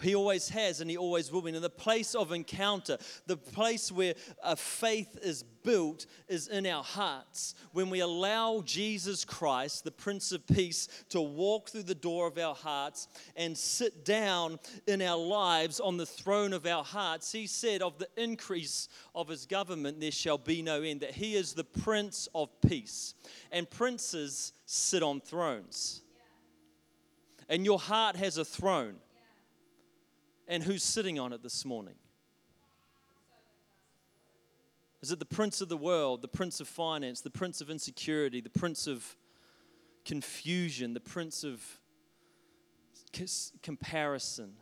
He 0.02 0.14
always 0.14 0.48
has 0.50 0.80
and 0.80 0.90
He 0.90 0.96
always 0.96 1.30
will 1.30 1.42
be. 1.42 1.52
And 1.52 1.62
the 1.62 1.70
place 1.70 2.14
of 2.14 2.32
encounter, 2.32 2.98
the 3.26 3.36
place 3.36 3.92
where 3.92 4.14
a 4.42 4.56
faith 4.56 5.18
is 5.22 5.42
built, 5.42 6.06
is 6.28 6.48
in 6.48 6.66
our 6.66 6.82
hearts. 6.82 7.54
When 7.72 7.90
we 7.90 8.00
allow 8.00 8.62
Jesus 8.64 9.24
Christ, 9.24 9.84
the 9.84 9.90
Prince 9.90 10.32
of 10.32 10.46
Peace, 10.46 10.88
to 11.10 11.20
walk 11.20 11.70
through 11.70 11.84
the 11.84 11.94
door 11.94 12.26
of 12.26 12.38
our 12.38 12.54
hearts 12.54 13.08
and 13.36 13.56
sit 13.56 14.04
down 14.04 14.58
in 14.86 15.02
our 15.02 15.18
lives 15.18 15.80
on 15.80 15.96
the 15.96 16.06
throne 16.06 16.52
of 16.52 16.66
our 16.66 16.84
hearts, 16.84 17.32
He 17.32 17.46
said, 17.46 17.82
Of 17.82 17.98
the 17.98 18.08
increase 18.16 18.88
of 19.14 19.28
His 19.28 19.46
government, 19.46 20.00
there 20.00 20.10
shall 20.10 20.38
be 20.38 20.62
no 20.62 20.82
end. 20.82 21.00
That 21.00 21.12
He 21.12 21.34
is 21.34 21.52
the 21.52 21.64
Prince 21.64 22.28
of 22.34 22.48
Peace. 22.60 23.14
And 23.50 23.68
princes 23.70 24.52
sit 24.66 25.02
on 25.02 25.20
thrones. 25.20 26.02
And 27.48 27.64
your 27.64 27.78
heart 27.78 28.16
has 28.16 28.38
a 28.38 28.44
throne 28.44 28.94
and 30.52 30.62
who's 30.62 30.82
sitting 30.82 31.18
on 31.18 31.32
it 31.32 31.42
this 31.42 31.64
morning? 31.64 31.94
Is 35.00 35.10
it 35.10 35.18
the 35.18 35.24
prince 35.24 35.62
of 35.62 35.70
the 35.70 35.78
world, 35.78 36.20
the 36.20 36.28
prince 36.28 36.60
of 36.60 36.68
finance, 36.68 37.22
the 37.22 37.30
prince 37.30 37.62
of 37.62 37.70
insecurity, 37.70 38.42
the 38.42 38.50
prince 38.50 38.86
of 38.86 39.16
confusion, 40.04 40.92
the 40.92 41.00
prince 41.00 41.42
of 41.42 41.80
comparison? 43.62 44.52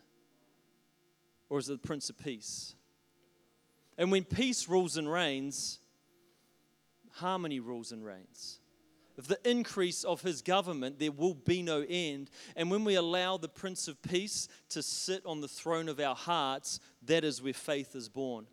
Or 1.48 1.58
is 1.58 1.68
it 1.68 1.82
the 1.82 1.88
prince 1.88 2.08
of 2.08 2.16
peace? 2.16 2.76
And 3.98 4.12
when 4.12 4.22
peace 4.22 4.68
rules 4.68 4.96
and 4.96 5.10
reigns, 5.10 5.80
harmony 7.14 7.58
rules 7.58 7.90
and 7.90 8.04
reigns 8.04 8.59
of 9.20 9.28
the 9.28 9.38
increase 9.48 10.02
of 10.02 10.22
his 10.22 10.40
government, 10.40 10.98
there 10.98 11.12
will 11.12 11.34
be 11.34 11.62
no 11.62 11.84
end. 11.86 12.30
And 12.56 12.70
when 12.70 12.84
we 12.84 12.94
allow 12.94 13.36
the 13.36 13.50
Prince 13.50 13.86
of 13.86 14.00
Peace 14.00 14.48
to 14.70 14.82
sit 14.82 15.26
on 15.26 15.42
the 15.42 15.46
throne 15.46 15.90
of 15.90 16.00
our 16.00 16.14
hearts, 16.14 16.80
that 17.04 17.22
is 17.22 17.42
where 17.42 17.52
faith 17.52 17.94
is 17.94 18.08
born. 18.08 18.46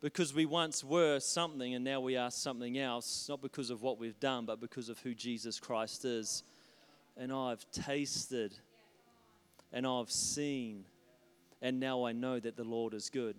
Because 0.00 0.32
we 0.32 0.46
once 0.46 0.82
were 0.82 1.20
something 1.20 1.74
and 1.74 1.84
now 1.84 2.00
we 2.00 2.16
are 2.16 2.30
something 2.30 2.78
else, 2.78 3.26
not 3.28 3.42
because 3.42 3.68
of 3.68 3.82
what 3.82 3.98
we've 3.98 4.18
done, 4.18 4.46
but 4.46 4.58
because 4.58 4.88
of 4.88 4.98
who 5.00 5.14
Jesus 5.14 5.60
Christ 5.60 6.06
is. 6.06 6.42
And 7.14 7.30
I've 7.30 7.70
tasted 7.70 8.54
and 9.70 9.86
I've 9.86 10.10
seen, 10.10 10.86
and 11.60 11.78
now 11.78 12.06
I 12.06 12.12
know 12.12 12.40
that 12.40 12.56
the 12.56 12.64
Lord 12.64 12.94
is 12.94 13.10
good. 13.10 13.36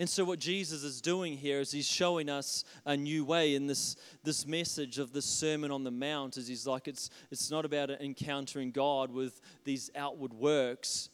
And 0.00 0.08
so, 0.08 0.24
what 0.24 0.38
Jesus 0.38 0.84
is 0.84 1.00
doing 1.00 1.36
here 1.36 1.58
is 1.58 1.72
he's 1.72 1.88
showing 1.88 2.28
us 2.28 2.64
a 2.84 2.96
new 2.96 3.24
way 3.24 3.56
in 3.56 3.66
this, 3.66 3.96
this 4.22 4.46
message 4.46 4.98
of 4.98 5.12
this 5.12 5.24
Sermon 5.24 5.72
on 5.72 5.82
the 5.82 5.90
Mount. 5.90 6.36
Is 6.36 6.46
he's 6.46 6.66
like, 6.66 6.86
it's, 6.86 7.10
it's 7.32 7.50
not 7.50 7.64
about 7.64 7.90
encountering 7.90 8.70
God 8.70 9.10
with 9.10 9.40
these 9.64 9.90
outward 9.96 10.32
works. 10.32 11.10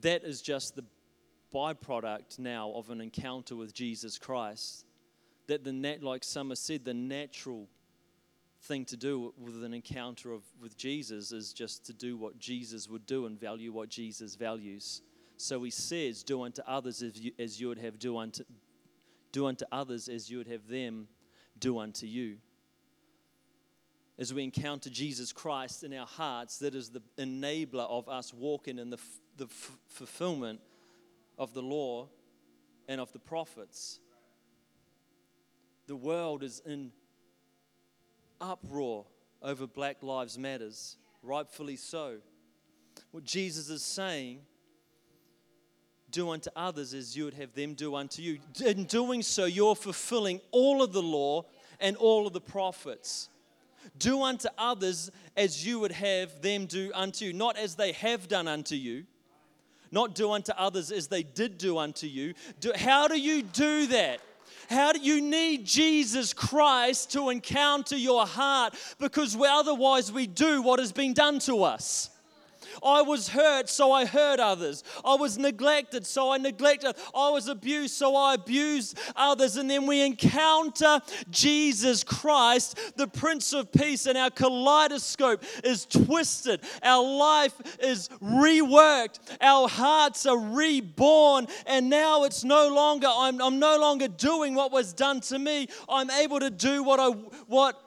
That 0.00 0.24
is 0.24 0.42
just 0.42 0.74
the 0.74 0.84
byproduct 1.54 2.40
now 2.40 2.72
of 2.74 2.90
an 2.90 3.00
encounter 3.00 3.54
with 3.54 3.72
Jesus 3.72 4.18
Christ. 4.18 4.84
That 5.46 5.62
the 5.62 5.72
net, 5.72 6.02
like 6.02 6.24
Summer 6.24 6.56
said, 6.56 6.84
the 6.84 6.94
natural 6.94 7.68
thing 8.62 8.84
to 8.86 8.96
do 8.96 9.32
with 9.38 9.62
an 9.62 9.74
encounter 9.74 10.32
of, 10.32 10.42
with 10.60 10.76
Jesus 10.76 11.30
is 11.30 11.52
just 11.52 11.86
to 11.86 11.92
do 11.92 12.16
what 12.16 12.38
Jesus 12.38 12.88
would 12.88 13.06
do 13.06 13.26
and 13.26 13.38
value 13.38 13.72
what 13.72 13.90
Jesus 13.90 14.34
values. 14.34 15.02
So 15.44 15.62
he 15.62 15.70
says, 15.70 16.22
Do 16.22 16.42
unto 16.44 16.62
others 16.66 17.02
as 17.02 17.20
you, 17.20 17.32
as 17.38 17.60
you 17.60 17.68
would 17.68 17.76
have 17.76 17.98
do 17.98 18.16
unto, 18.16 18.44
do 19.30 19.44
unto 19.44 19.66
others 19.70 20.08
as 20.08 20.30
you 20.30 20.38
would 20.38 20.46
have 20.46 20.66
them 20.68 21.06
do 21.58 21.78
unto 21.78 22.06
you. 22.06 22.38
As 24.18 24.32
we 24.32 24.42
encounter 24.42 24.88
Jesus 24.88 25.34
Christ 25.34 25.84
in 25.84 25.92
our 25.92 26.06
hearts, 26.06 26.60
that 26.60 26.74
is 26.74 26.88
the 26.88 27.02
enabler 27.18 27.86
of 27.90 28.08
us 28.08 28.32
walking 28.32 28.78
in 28.78 28.88
the, 28.88 28.96
the 29.36 29.44
f- 29.44 29.76
fulfillment 29.86 30.60
of 31.36 31.52
the 31.52 31.60
law 31.60 32.08
and 32.88 32.98
of 32.98 33.12
the 33.12 33.18
prophets. 33.18 34.00
The 35.88 35.96
world 35.96 36.42
is 36.42 36.62
in 36.64 36.90
uproar 38.40 39.04
over 39.42 39.66
Black 39.66 40.02
Lives 40.02 40.38
Matters, 40.38 40.96
rightfully 41.22 41.76
so. 41.76 42.16
What 43.10 43.24
Jesus 43.24 43.68
is 43.68 43.82
saying, 43.82 44.40
do 46.14 46.30
unto 46.30 46.48
others 46.54 46.94
as 46.94 47.16
you 47.16 47.24
would 47.24 47.34
have 47.34 47.52
them 47.54 47.74
do 47.74 47.96
unto 47.96 48.22
you. 48.22 48.38
In 48.64 48.84
doing 48.84 49.20
so, 49.20 49.46
you're 49.46 49.74
fulfilling 49.74 50.40
all 50.52 50.80
of 50.82 50.92
the 50.92 51.02
law 51.02 51.44
and 51.80 51.96
all 51.96 52.26
of 52.26 52.32
the 52.32 52.40
prophets. 52.40 53.28
Do 53.98 54.22
unto 54.22 54.48
others 54.56 55.10
as 55.36 55.66
you 55.66 55.80
would 55.80 55.92
have 55.92 56.40
them 56.40 56.66
do 56.66 56.92
unto 56.94 57.24
you, 57.24 57.32
not 57.32 57.58
as 57.58 57.74
they 57.74 57.92
have 57.92 58.28
done 58.28 58.46
unto 58.46 58.76
you, 58.76 59.04
not 59.90 60.14
do 60.14 60.30
unto 60.30 60.52
others 60.56 60.92
as 60.92 61.08
they 61.08 61.24
did 61.24 61.58
do 61.58 61.78
unto 61.78 62.06
you. 62.06 62.34
Do, 62.60 62.72
how 62.76 63.08
do 63.08 63.18
you 63.18 63.42
do 63.42 63.88
that? 63.88 64.20
How 64.70 64.92
do 64.92 65.00
you 65.00 65.20
need 65.20 65.66
Jesus 65.66 66.32
Christ 66.32 67.12
to 67.12 67.30
encounter 67.30 67.96
your 67.96 68.24
heart? 68.24 68.74
Because 68.98 69.36
otherwise, 69.36 70.12
we 70.12 70.28
do 70.28 70.62
what 70.62 70.78
has 70.78 70.92
been 70.92 71.12
done 71.12 71.40
to 71.40 71.64
us. 71.64 72.08
I 72.82 73.02
was 73.02 73.28
hurt, 73.28 73.68
so 73.68 73.92
I 73.92 74.04
hurt 74.04 74.40
others. 74.40 74.82
I 75.04 75.14
was 75.14 75.38
neglected, 75.38 76.06
so 76.06 76.30
I 76.30 76.38
neglected. 76.38 76.96
I 77.14 77.30
was 77.30 77.48
abused, 77.48 77.94
so 77.94 78.16
I 78.16 78.34
abused 78.34 78.98
others. 79.16 79.56
And 79.56 79.70
then 79.70 79.86
we 79.86 80.02
encounter 80.02 81.00
Jesus 81.30 82.04
Christ, 82.04 82.96
the 82.96 83.06
Prince 83.06 83.52
of 83.52 83.70
Peace, 83.72 84.06
and 84.06 84.16
our 84.16 84.30
kaleidoscope 84.30 85.44
is 85.62 85.86
twisted. 85.86 86.60
Our 86.82 87.04
life 87.04 87.54
is 87.80 88.08
reworked. 88.22 89.18
Our 89.40 89.68
hearts 89.68 90.26
are 90.26 90.38
reborn. 90.38 91.46
And 91.66 91.90
now 91.90 92.24
it's 92.24 92.44
no 92.44 92.68
longer, 92.68 93.08
I'm, 93.10 93.40
I'm 93.40 93.58
no 93.58 93.78
longer 93.78 94.08
doing 94.08 94.54
what 94.54 94.72
was 94.72 94.92
done 94.92 95.20
to 95.22 95.38
me. 95.38 95.68
I'm 95.88 96.10
able 96.10 96.40
to 96.40 96.50
do 96.50 96.82
what 96.82 97.00
I 97.00 97.10
what 97.46 97.83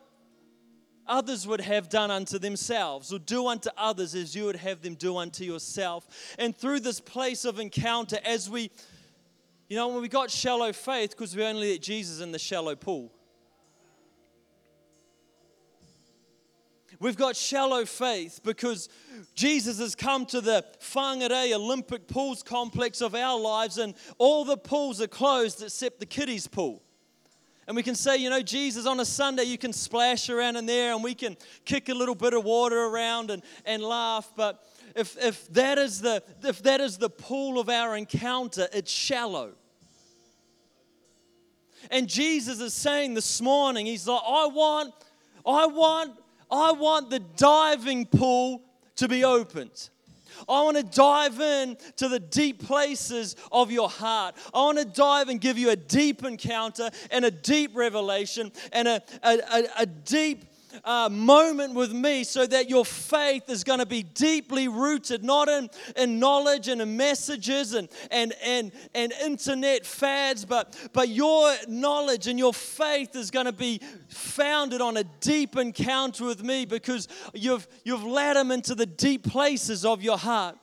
others 1.08 1.48
would 1.48 1.62
have 1.62 1.90
done 1.90 2.12
unto 2.12 2.38
themselves, 2.40 3.14
or 3.14 3.20
do 3.20 3.48
unto 3.48 3.70
others 3.78 4.16
as 4.16 4.36
you 4.36 4.46
would 4.46 4.58
have 4.58 4.82
them 4.82 4.96
do 4.96 5.18
unto 5.18 5.44
yourself. 5.44 6.08
And 6.38 6.56
through 6.56 6.82
this 6.82 7.00
place 7.00 7.46
of 7.46 7.60
encounter, 7.60 8.18
as 8.24 8.50
we, 8.50 8.72
you 9.70 9.76
know, 9.76 9.88
when 9.88 10.02
we 10.02 10.08
got 10.08 10.32
shallow 10.32 10.74
faith, 10.74 11.12
because 11.12 11.36
we 11.36 11.44
only 11.44 11.72
let 11.72 11.82
Jesus 11.82 12.22
in 12.22 12.32
the 12.32 12.40
shallow 12.40 12.76
pool. 12.76 13.12
We've 17.00 17.18
got 17.18 17.36
shallow 17.36 17.86
faith 17.86 18.40
because 18.44 18.90
Jesus 19.36 19.78
has 19.80 19.94
come 19.94 20.26
to 20.28 20.42
the 20.42 20.66
Whangarei 20.80 21.54
Olympic 21.54 22.08
Pools 22.08 22.42
complex 22.42 23.02
of 23.02 23.14
our 23.14 23.40
lives, 23.40 23.78
and 23.78 23.94
all 24.18 24.46
the 24.46 24.58
pools 24.58 25.00
are 25.00 25.08
closed 25.08 25.62
except 25.62 26.00
the 26.00 26.08
kiddies' 26.08 26.48
pool. 26.48 26.82
And 27.68 27.76
we 27.76 27.84
can 27.84 27.96
say, 27.96 28.16
you 28.18 28.30
know, 28.30 28.42
Jesus, 28.42 28.86
on 28.86 29.00
a 29.02 29.06
Sunday, 29.06 29.44
you 29.44 29.58
can 29.58 29.74
splash 29.74 30.30
around 30.30 30.56
in 30.56 30.66
there 30.66 30.94
and 30.94 31.04
we 31.04 31.14
can 31.14 31.36
kick 31.66 31.90
a 31.90 31.94
little 31.94 32.16
bit 32.16 32.34
of 32.34 32.46
water 32.46 32.86
around 32.86 33.30
and, 33.30 33.44
and 33.66 33.84
laugh. 33.84 34.32
But 34.38 34.64
if, 34.96 35.18
if, 35.22 35.52
that 35.54 35.78
is 35.78 36.00
the, 36.00 36.24
if 36.44 36.64
that 36.64 36.80
is 36.80 36.98
the 36.98 37.10
pool 37.10 37.60
of 37.60 37.68
our 37.68 37.98
encounter, 37.98 38.70
it's 38.72 38.92
shallow. 38.92 39.52
And 41.92 42.08
Jesus 42.08 42.62
is 42.62 42.74
saying 42.74 43.16
this 43.16 43.42
morning, 43.42 43.86
He's 43.86 44.08
like, 44.08 44.22
I 44.26 44.48
want, 44.48 44.94
I 45.46 45.66
want, 45.68 46.14
I 46.50 46.72
want 46.72 47.10
the 47.10 47.20
diving 47.20 48.06
pool 48.06 48.62
to 48.96 49.10
be 49.10 49.26
opened. 49.26 49.90
I 50.48 50.64
want 50.64 50.78
to 50.78 50.84
dive 50.84 51.40
in 51.40 51.78
to 51.98 52.08
the 52.08 52.20
deep 52.20 52.66
places 52.66 53.36
of 53.52 53.72
your 53.72 53.90
heart. 53.90 54.36
I 54.54 54.60
want 54.60 54.78
to 54.80 54.86
dive 54.86 55.30
and 55.30 55.40
give 55.40 55.58
you 55.58 55.70
a 55.70 55.76
deep 55.76 56.24
encounter 56.24 56.90
and 57.12 57.26
a 57.26 57.32
deep 57.32 57.76
revelation 57.76 58.52
and 58.72 58.88
a, 58.88 59.02
a, 59.24 59.38
a, 59.38 59.64
a 59.80 59.86
deep 59.86 60.46
uh, 60.84 61.10
moment 61.10 61.74
with 61.74 61.92
me 61.92 62.24
so 62.24 62.46
that 62.46 62.70
your 62.70 62.86
faith 62.86 63.50
is 63.50 63.64
going 63.64 63.80
to 63.80 63.86
be 63.86 64.04
deeply 64.04 64.68
rooted, 64.68 65.24
not 65.24 65.50
in, 65.50 65.70
in 65.96 66.20
knowledge 66.20 66.68
and 66.68 66.82
in 66.82 66.98
messages 66.98 67.74
and, 67.74 67.90
and, 68.12 68.34
and, 68.44 68.72
and 68.94 69.12
internet 69.14 69.86
fads, 69.86 70.46
but, 70.46 70.76
but 70.94 71.10
your 71.10 71.54
knowledge 71.68 72.28
and 72.28 72.38
your 72.40 72.54
faith 72.54 73.16
is 73.16 73.32
going 73.32 73.46
to 73.46 73.52
be 73.52 73.82
founded 74.08 74.82
on 74.82 74.98
a 74.98 75.04
deep 75.22 75.56
encounter 75.58 76.26
with 76.26 76.44
me 76.44 76.66
because 76.66 77.08
you've, 77.34 77.68
you've 77.84 78.04
led 78.04 78.38
him 78.38 78.52
into 78.52 78.76
the 78.76 78.86
deep 78.86 79.24
places 79.28 79.86
of 79.86 80.02
your 80.02 80.18
heart 80.18 80.58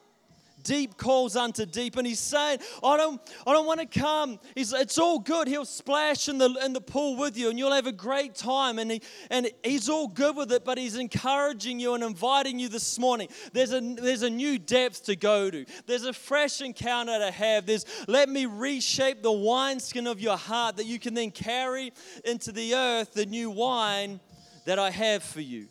deep 0.64 0.96
calls 0.96 1.36
unto 1.36 1.64
deep. 1.64 1.96
And 1.96 2.06
he's 2.06 2.18
saying, 2.18 2.58
I 2.82 2.96
don't, 2.96 3.20
I 3.46 3.52
don't 3.52 3.66
want 3.66 3.80
to 3.80 3.86
come. 3.86 4.40
He's, 4.54 4.72
it's 4.72 4.98
all 4.98 5.20
good. 5.20 5.46
He'll 5.46 5.64
splash 5.64 6.28
in 6.28 6.38
the, 6.38 6.50
in 6.64 6.72
the 6.72 6.80
pool 6.80 7.16
with 7.16 7.36
you 7.36 7.50
and 7.50 7.58
you'll 7.58 7.72
have 7.72 7.86
a 7.86 7.92
great 7.92 8.34
time. 8.34 8.78
And, 8.78 8.90
he, 8.90 9.02
and 9.30 9.50
he's 9.62 9.88
all 9.88 10.08
good 10.08 10.36
with 10.36 10.50
it, 10.50 10.64
but 10.64 10.78
he's 10.78 10.96
encouraging 10.96 11.78
you 11.78 11.94
and 11.94 12.02
inviting 12.02 12.58
you 12.58 12.68
this 12.68 12.98
morning. 12.98 13.28
There's 13.52 13.72
a, 13.72 13.80
there's 13.80 14.22
a 14.22 14.30
new 14.30 14.58
depth 14.58 15.04
to 15.04 15.16
go 15.16 15.50
to, 15.50 15.64
there's 15.86 16.04
a 16.04 16.12
fresh 16.12 16.60
encounter 16.60 17.18
to 17.18 17.30
have. 17.30 17.66
There's, 17.66 17.84
let 18.08 18.28
me 18.28 18.46
reshape 18.46 19.22
the 19.22 19.32
wineskin 19.32 20.06
of 20.06 20.20
your 20.20 20.36
heart 20.36 20.76
that 20.76 20.86
you 20.86 20.98
can 20.98 21.14
then 21.14 21.30
carry 21.30 21.92
into 22.24 22.50
the 22.50 22.74
earth 22.74 23.12
the 23.12 23.26
new 23.26 23.50
wine 23.50 24.20
that 24.64 24.78
I 24.78 24.90
have 24.90 25.22
for 25.22 25.40
you. 25.40 25.68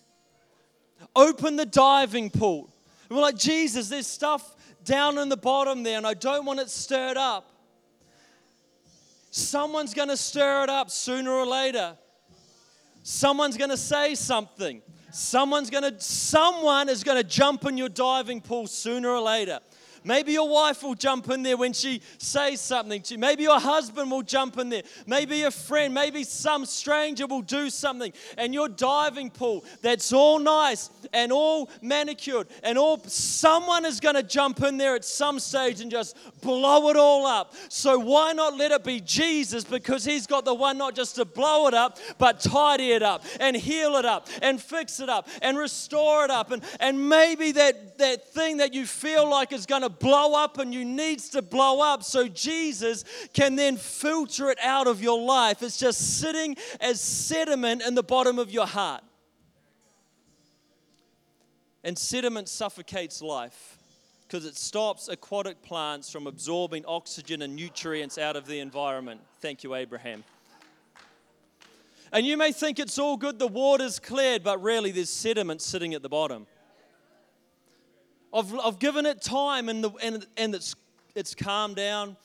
Open 1.15 1.55
the 1.55 1.65
diving 1.65 2.29
pool. 2.29 2.69
we're 3.09 3.21
like, 3.21 3.37
Jesus, 3.37 3.89
there's 3.89 4.07
stuff 4.07 4.55
down 4.83 5.17
in 5.17 5.29
the 5.29 5.37
bottom 5.37 5.83
there 5.83 5.97
and 5.97 6.07
I 6.07 6.13
don't 6.13 6.45
want 6.45 6.59
it 6.59 6.69
stirred 6.69 7.17
up. 7.17 7.49
Someone's 9.31 9.93
going 9.93 10.09
to 10.09 10.17
stir 10.17 10.63
it 10.63 10.69
up 10.69 10.91
sooner 10.91 11.31
or 11.31 11.45
later. 11.45 11.97
Someone's 13.01 13.57
going 13.57 13.71
to 13.71 13.77
say 13.77 14.15
something. 14.15 14.81
Someone's 15.11 15.69
going 15.69 15.83
to 15.83 15.99
someone 15.99 16.89
is 16.89 17.03
going 17.03 17.17
to 17.17 17.23
jump 17.23 17.65
in 17.65 17.77
your 17.77 17.89
diving 17.89 18.41
pool 18.41 18.67
sooner 18.67 19.09
or 19.09 19.21
later. 19.21 19.59
Maybe 20.03 20.33
your 20.33 20.49
wife 20.49 20.83
will 20.83 20.95
jump 20.95 21.29
in 21.29 21.43
there 21.43 21.57
when 21.57 21.73
she 21.73 22.01
says 22.17 22.61
something 22.61 23.01
to 23.03 23.13
you. 23.13 23.19
Maybe 23.19 23.43
your 23.43 23.59
husband 23.59 24.11
will 24.11 24.21
jump 24.21 24.57
in 24.57 24.69
there. 24.69 24.83
Maybe 25.05 25.43
a 25.43 25.51
friend, 25.51 25.93
maybe 25.93 26.23
some 26.23 26.65
stranger 26.65 27.27
will 27.27 27.41
do 27.41 27.69
something. 27.69 28.11
And 28.37 28.53
your 28.53 28.69
diving 28.69 29.29
pool 29.29 29.63
that's 29.81 30.11
all 30.13 30.39
nice 30.39 30.89
and 31.13 31.31
all 31.31 31.69
manicured 31.81 32.47
and 32.63 32.77
all, 32.77 32.99
someone 33.05 33.85
is 33.85 33.99
going 33.99 34.15
to 34.15 34.23
jump 34.23 34.61
in 34.63 34.77
there 34.77 34.95
at 34.95 35.05
some 35.05 35.39
stage 35.39 35.81
and 35.81 35.89
just 35.89 36.17
blow 36.41 36.89
it 36.89 36.95
all 36.95 37.25
up. 37.25 37.53
So 37.69 37.99
why 37.99 38.33
not 38.33 38.57
let 38.57 38.71
it 38.71 38.83
be 38.83 38.99
Jesus 38.99 39.63
because 39.63 40.03
he's 40.03 40.27
got 40.27 40.45
the 40.45 40.53
one 40.53 40.77
not 40.77 40.95
just 40.95 41.15
to 41.15 41.25
blow 41.25 41.67
it 41.67 41.73
up, 41.73 41.97
but 42.17 42.39
tidy 42.39 42.91
it 42.91 43.03
up 43.03 43.23
and 43.39 43.55
heal 43.55 43.95
it 43.95 44.05
up 44.05 44.27
and 44.41 44.61
fix 44.61 44.99
it 44.99 45.09
up 45.09 45.27
and 45.41 45.57
restore 45.57 46.25
it 46.25 46.31
up. 46.31 46.51
And, 46.51 46.63
and 46.79 47.09
maybe 47.09 47.51
that, 47.53 47.97
that 47.99 48.27
thing 48.33 48.57
that 48.57 48.73
you 48.73 48.85
feel 48.85 49.29
like 49.29 49.53
is 49.53 49.65
going 49.65 49.81
to 49.81 49.92
blow 49.99 50.33
up 50.35 50.57
and 50.57 50.73
you 50.73 50.85
needs 50.85 51.29
to 51.29 51.41
blow 51.41 51.81
up 51.81 52.03
so 52.03 52.27
Jesus 52.27 53.05
can 53.33 53.55
then 53.55 53.77
filter 53.77 54.49
it 54.49 54.57
out 54.61 54.87
of 54.87 55.01
your 55.01 55.21
life. 55.21 55.63
It's 55.63 55.77
just 55.77 56.19
sitting 56.19 56.55
as 56.79 57.01
sediment 57.01 57.81
in 57.81 57.95
the 57.95 58.03
bottom 58.03 58.39
of 58.39 58.51
your 58.51 58.67
heart. 58.67 59.03
And 61.83 61.97
sediment 61.97 62.47
suffocates 62.47 63.21
life 63.21 63.77
because 64.27 64.45
it 64.45 64.55
stops 64.55 65.09
aquatic 65.09 65.61
plants 65.61 66.09
from 66.09 66.27
absorbing 66.27 66.85
oxygen 66.87 67.41
and 67.41 67.55
nutrients 67.55 68.17
out 68.17 68.35
of 68.35 68.47
the 68.47 68.59
environment. 68.59 69.21
Thank 69.41 69.63
you, 69.63 69.75
Abraham. 69.75 70.23
And 72.11 72.25
you 72.25 72.37
may 72.37 72.51
think 72.51 72.79
it's 72.79 72.99
all 72.99 73.17
good, 73.17 73.39
the 73.39 73.47
water's 73.47 73.99
cleared, 73.99 74.43
but 74.43 74.61
really 74.61 74.91
there's 74.91 75.09
sediment 75.09 75.61
sitting 75.61 75.93
at 75.93 76.03
the 76.03 76.09
bottom. 76.09 76.45
I've, 78.33 78.59
I've 78.59 78.79
given 78.79 79.05
it 79.05 79.21
time 79.21 79.69
and, 79.69 79.83
the, 79.83 79.91
and, 80.01 80.25
and 80.37 80.55
it's, 80.55 80.75
it's 81.13 81.35
calmed 81.35 81.75
down. 81.75 82.17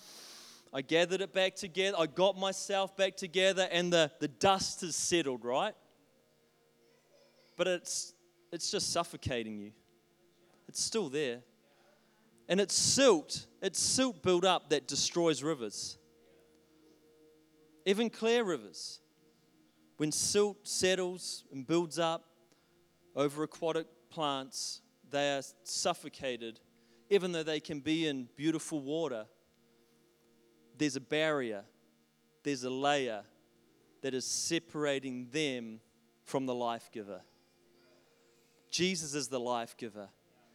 I 0.72 0.82
gathered 0.82 1.20
it 1.20 1.32
back 1.32 1.54
together. 1.54 1.96
I 1.98 2.06
got 2.06 2.38
myself 2.38 2.96
back 2.96 3.16
together 3.16 3.68
and 3.70 3.92
the, 3.92 4.10
the 4.18 4.28
dust 4.28 4.80
has 4.80 4.96
settled, 4.96 5.44
right? 5.44 5.74
But 7.56 7.66
it's, 7.66 8.14
it's 8.52 8.70
just 8.70 8.92
suffocating 8.92 9.58
you. 9.58 9.72
It's 10.68 10.82
still 10.82 11.08
there. 11.08 11.40
And 12.48 12.60
it's 12.60 12.74
silt. 12.74 13.46
It's 13.60 13.80
silt 13.80 14.22
built 14.22 14.44
up 14.44 14.70
that 14.70 14.86
destroys 14.86 15.42
rivers, 15.42 15.98
even 17.84 18.08
clear 18.08 18.44
rivers. 18.44 19.00
When 19.98 20.12
silt 20.12 20.66
settles 20.66 21.44
and 21.52 21.66
builds 21.66 21.98
up 21.98 22.24
over 23.16 23.42
aquatic 23.42 23.86
plants, 24.10 24.80
they 25.10 25.36
are 25.36 25.42
suffocated, 25.62 26.60
even 27.10 27.32
though 27.32 27.42
they 27.42 27.60
can 27.60 27.80
be 27.80 28.06
in 28.06 28.28
beautiful 28.36 28.80
water. 28.80 29.26
There's 30.76 30.96
a 30.96 31.00
barrier, 31.00 31.64
there's 32.42 32.64
a 32.64 32.70
layer 32.70 33.22
that 34.02 34.14
is 34.14 34.24
separating 34.24 35.28
them 35.30 35.80
from 36.24 36.46
the 36.46 36.54
life 36.54 36.90
giver. 36.92 37.20
Jesus 38.70 39.14
is 39.14 39.28
the 39.28 39.40
life 39.40 39.76
giver. 39.76 40.08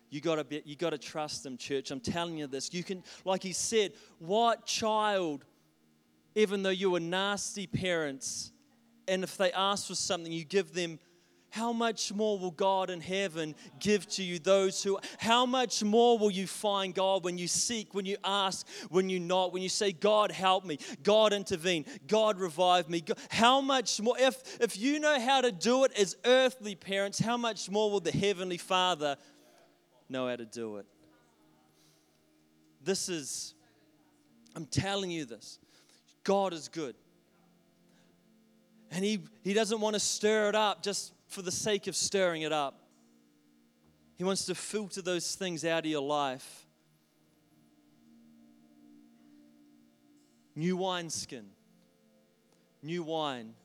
You 0.10 0.22
gotta 0.22 0.44
be, 0.44 0.62
you 0.64 0.76
gotta 0.76 1.00
trust 1.00 1.46
him, 1.46 1.58
church. 1.58 1.90
I'm 1.90 2.00
telling 2.00 2.38
you 2.38 2.46
this. 2.46 2.72
You 2.74 2.84
can, 2.84 3.04
like 3.26 3.42
he 3.42 3.52
said, 3.52 3.94
what 4.20 4.66
child, 4.66 5.44
even 6.36 6.62
though 6.62 6.70
you 6.70 6.92
were 6.92 7.00
nasty 7.00 7.66
parents, 7.66 8.52
and 9.08 9.24
if 9.24 9.36
they 9.38 9.52
ask 9.52 9.88
for 9.88 9.96
something, 9.96 10.32
you 10.32 10.46
give 10.46 10.74
them 10.74 11.00
how 11.54 11.72
much 11.72 12.12
more 12.12 12.40
will 12.40 12.50
God 12.50 12.90
in 12.90 13.00
heaven 13.00 13.54
give 13.80 14.08
to 14.08 14.24
you 14.24 14.40
those 14.40 14.82
who, 14.82 14.98
how 15.20 15.46
much 15.46 15.84
more 15.84 16.18
will 16.18 16.32
you 16.32 16.48
find 16.48 16.96
God 16.96 17.24
when 17.24 17.38
you 17.38 17.48
seek, 17.48 17.94
when 17.94 18.08
you 18.08 18.18
ask, 18.24 18.68
when 18.90 19.08
you 19.08 19.20
knock, 19.20 19.54
when 19.54 19.62
you 19.62 19.70
say, 19.70 19.92
God 19.92 20.32
help 20.32 20.66
me, 20.66 20.80
God 21.04 21.32
intervene, 21.32 21.86
God 22.08 22.40
revive 22.40 22.90
me. 22.90 23.04
How 23.30 23.62
much 23.62 24.02
more, 24.02 24.16
if, 24.18 24.60
if 24.60 24.80
you 24.80 25.00
know 25.00 25.20
how 25.20 25.42
to 25.42 25.52
do 25.52 25.84
it 25.84 25.92
as 25.96 26.16
earthly 26.26 26.74
parents, 26.74 27.20
how 27.20 27.38
much 27.38 27.70
more 27.70 27.92
will 27.92 28.00
the 28.00 28.12
Heavenly 28.12 28.58
Father 28.58 29.16
know 30.10 30.28
how 30.28 30.36
to 30.36 30.46
do 30.46 30.78
it? 30.78 30.88
This 32.84 33.10
is, 33.10 33.54
I'm 34.56 34.66
telling 34.66 35.12
you 35.12 35.26
this. 35.26 35.60
God 36.24 36.52
is 36.52 36.68
good. 36.68 36.96
And 38.90 39.06
he, 39.06 39.20
he 39.44 39.54
doesn't 39.54 39.82
want 39.82 39.94
to 39.94 40.00
stir 40.00 40.50
it 40.50 40.56
up 40.56 40.82
just 40.82 41.14
for 41.34 41.42
the 41.42 41.52
sake 41.52 41.88
of 41.88 41.96
stirring 41.96 42.44
it 42.44 42.54
up. 42.54 42.80
He 44.18 44.24
wants 44.24 44.46
to 44.46 44.56
filter 44.56 45.02
those 45.02 45.36
things 45.36 45.66
out 45.66 45.80
of 45.80 45.92
your 45.92 46.02
life. 46.02 46.68
New 50.56 50.78
wineskin, 50.78 51.48
new 52.84 53.02
wine. 53.02 53.56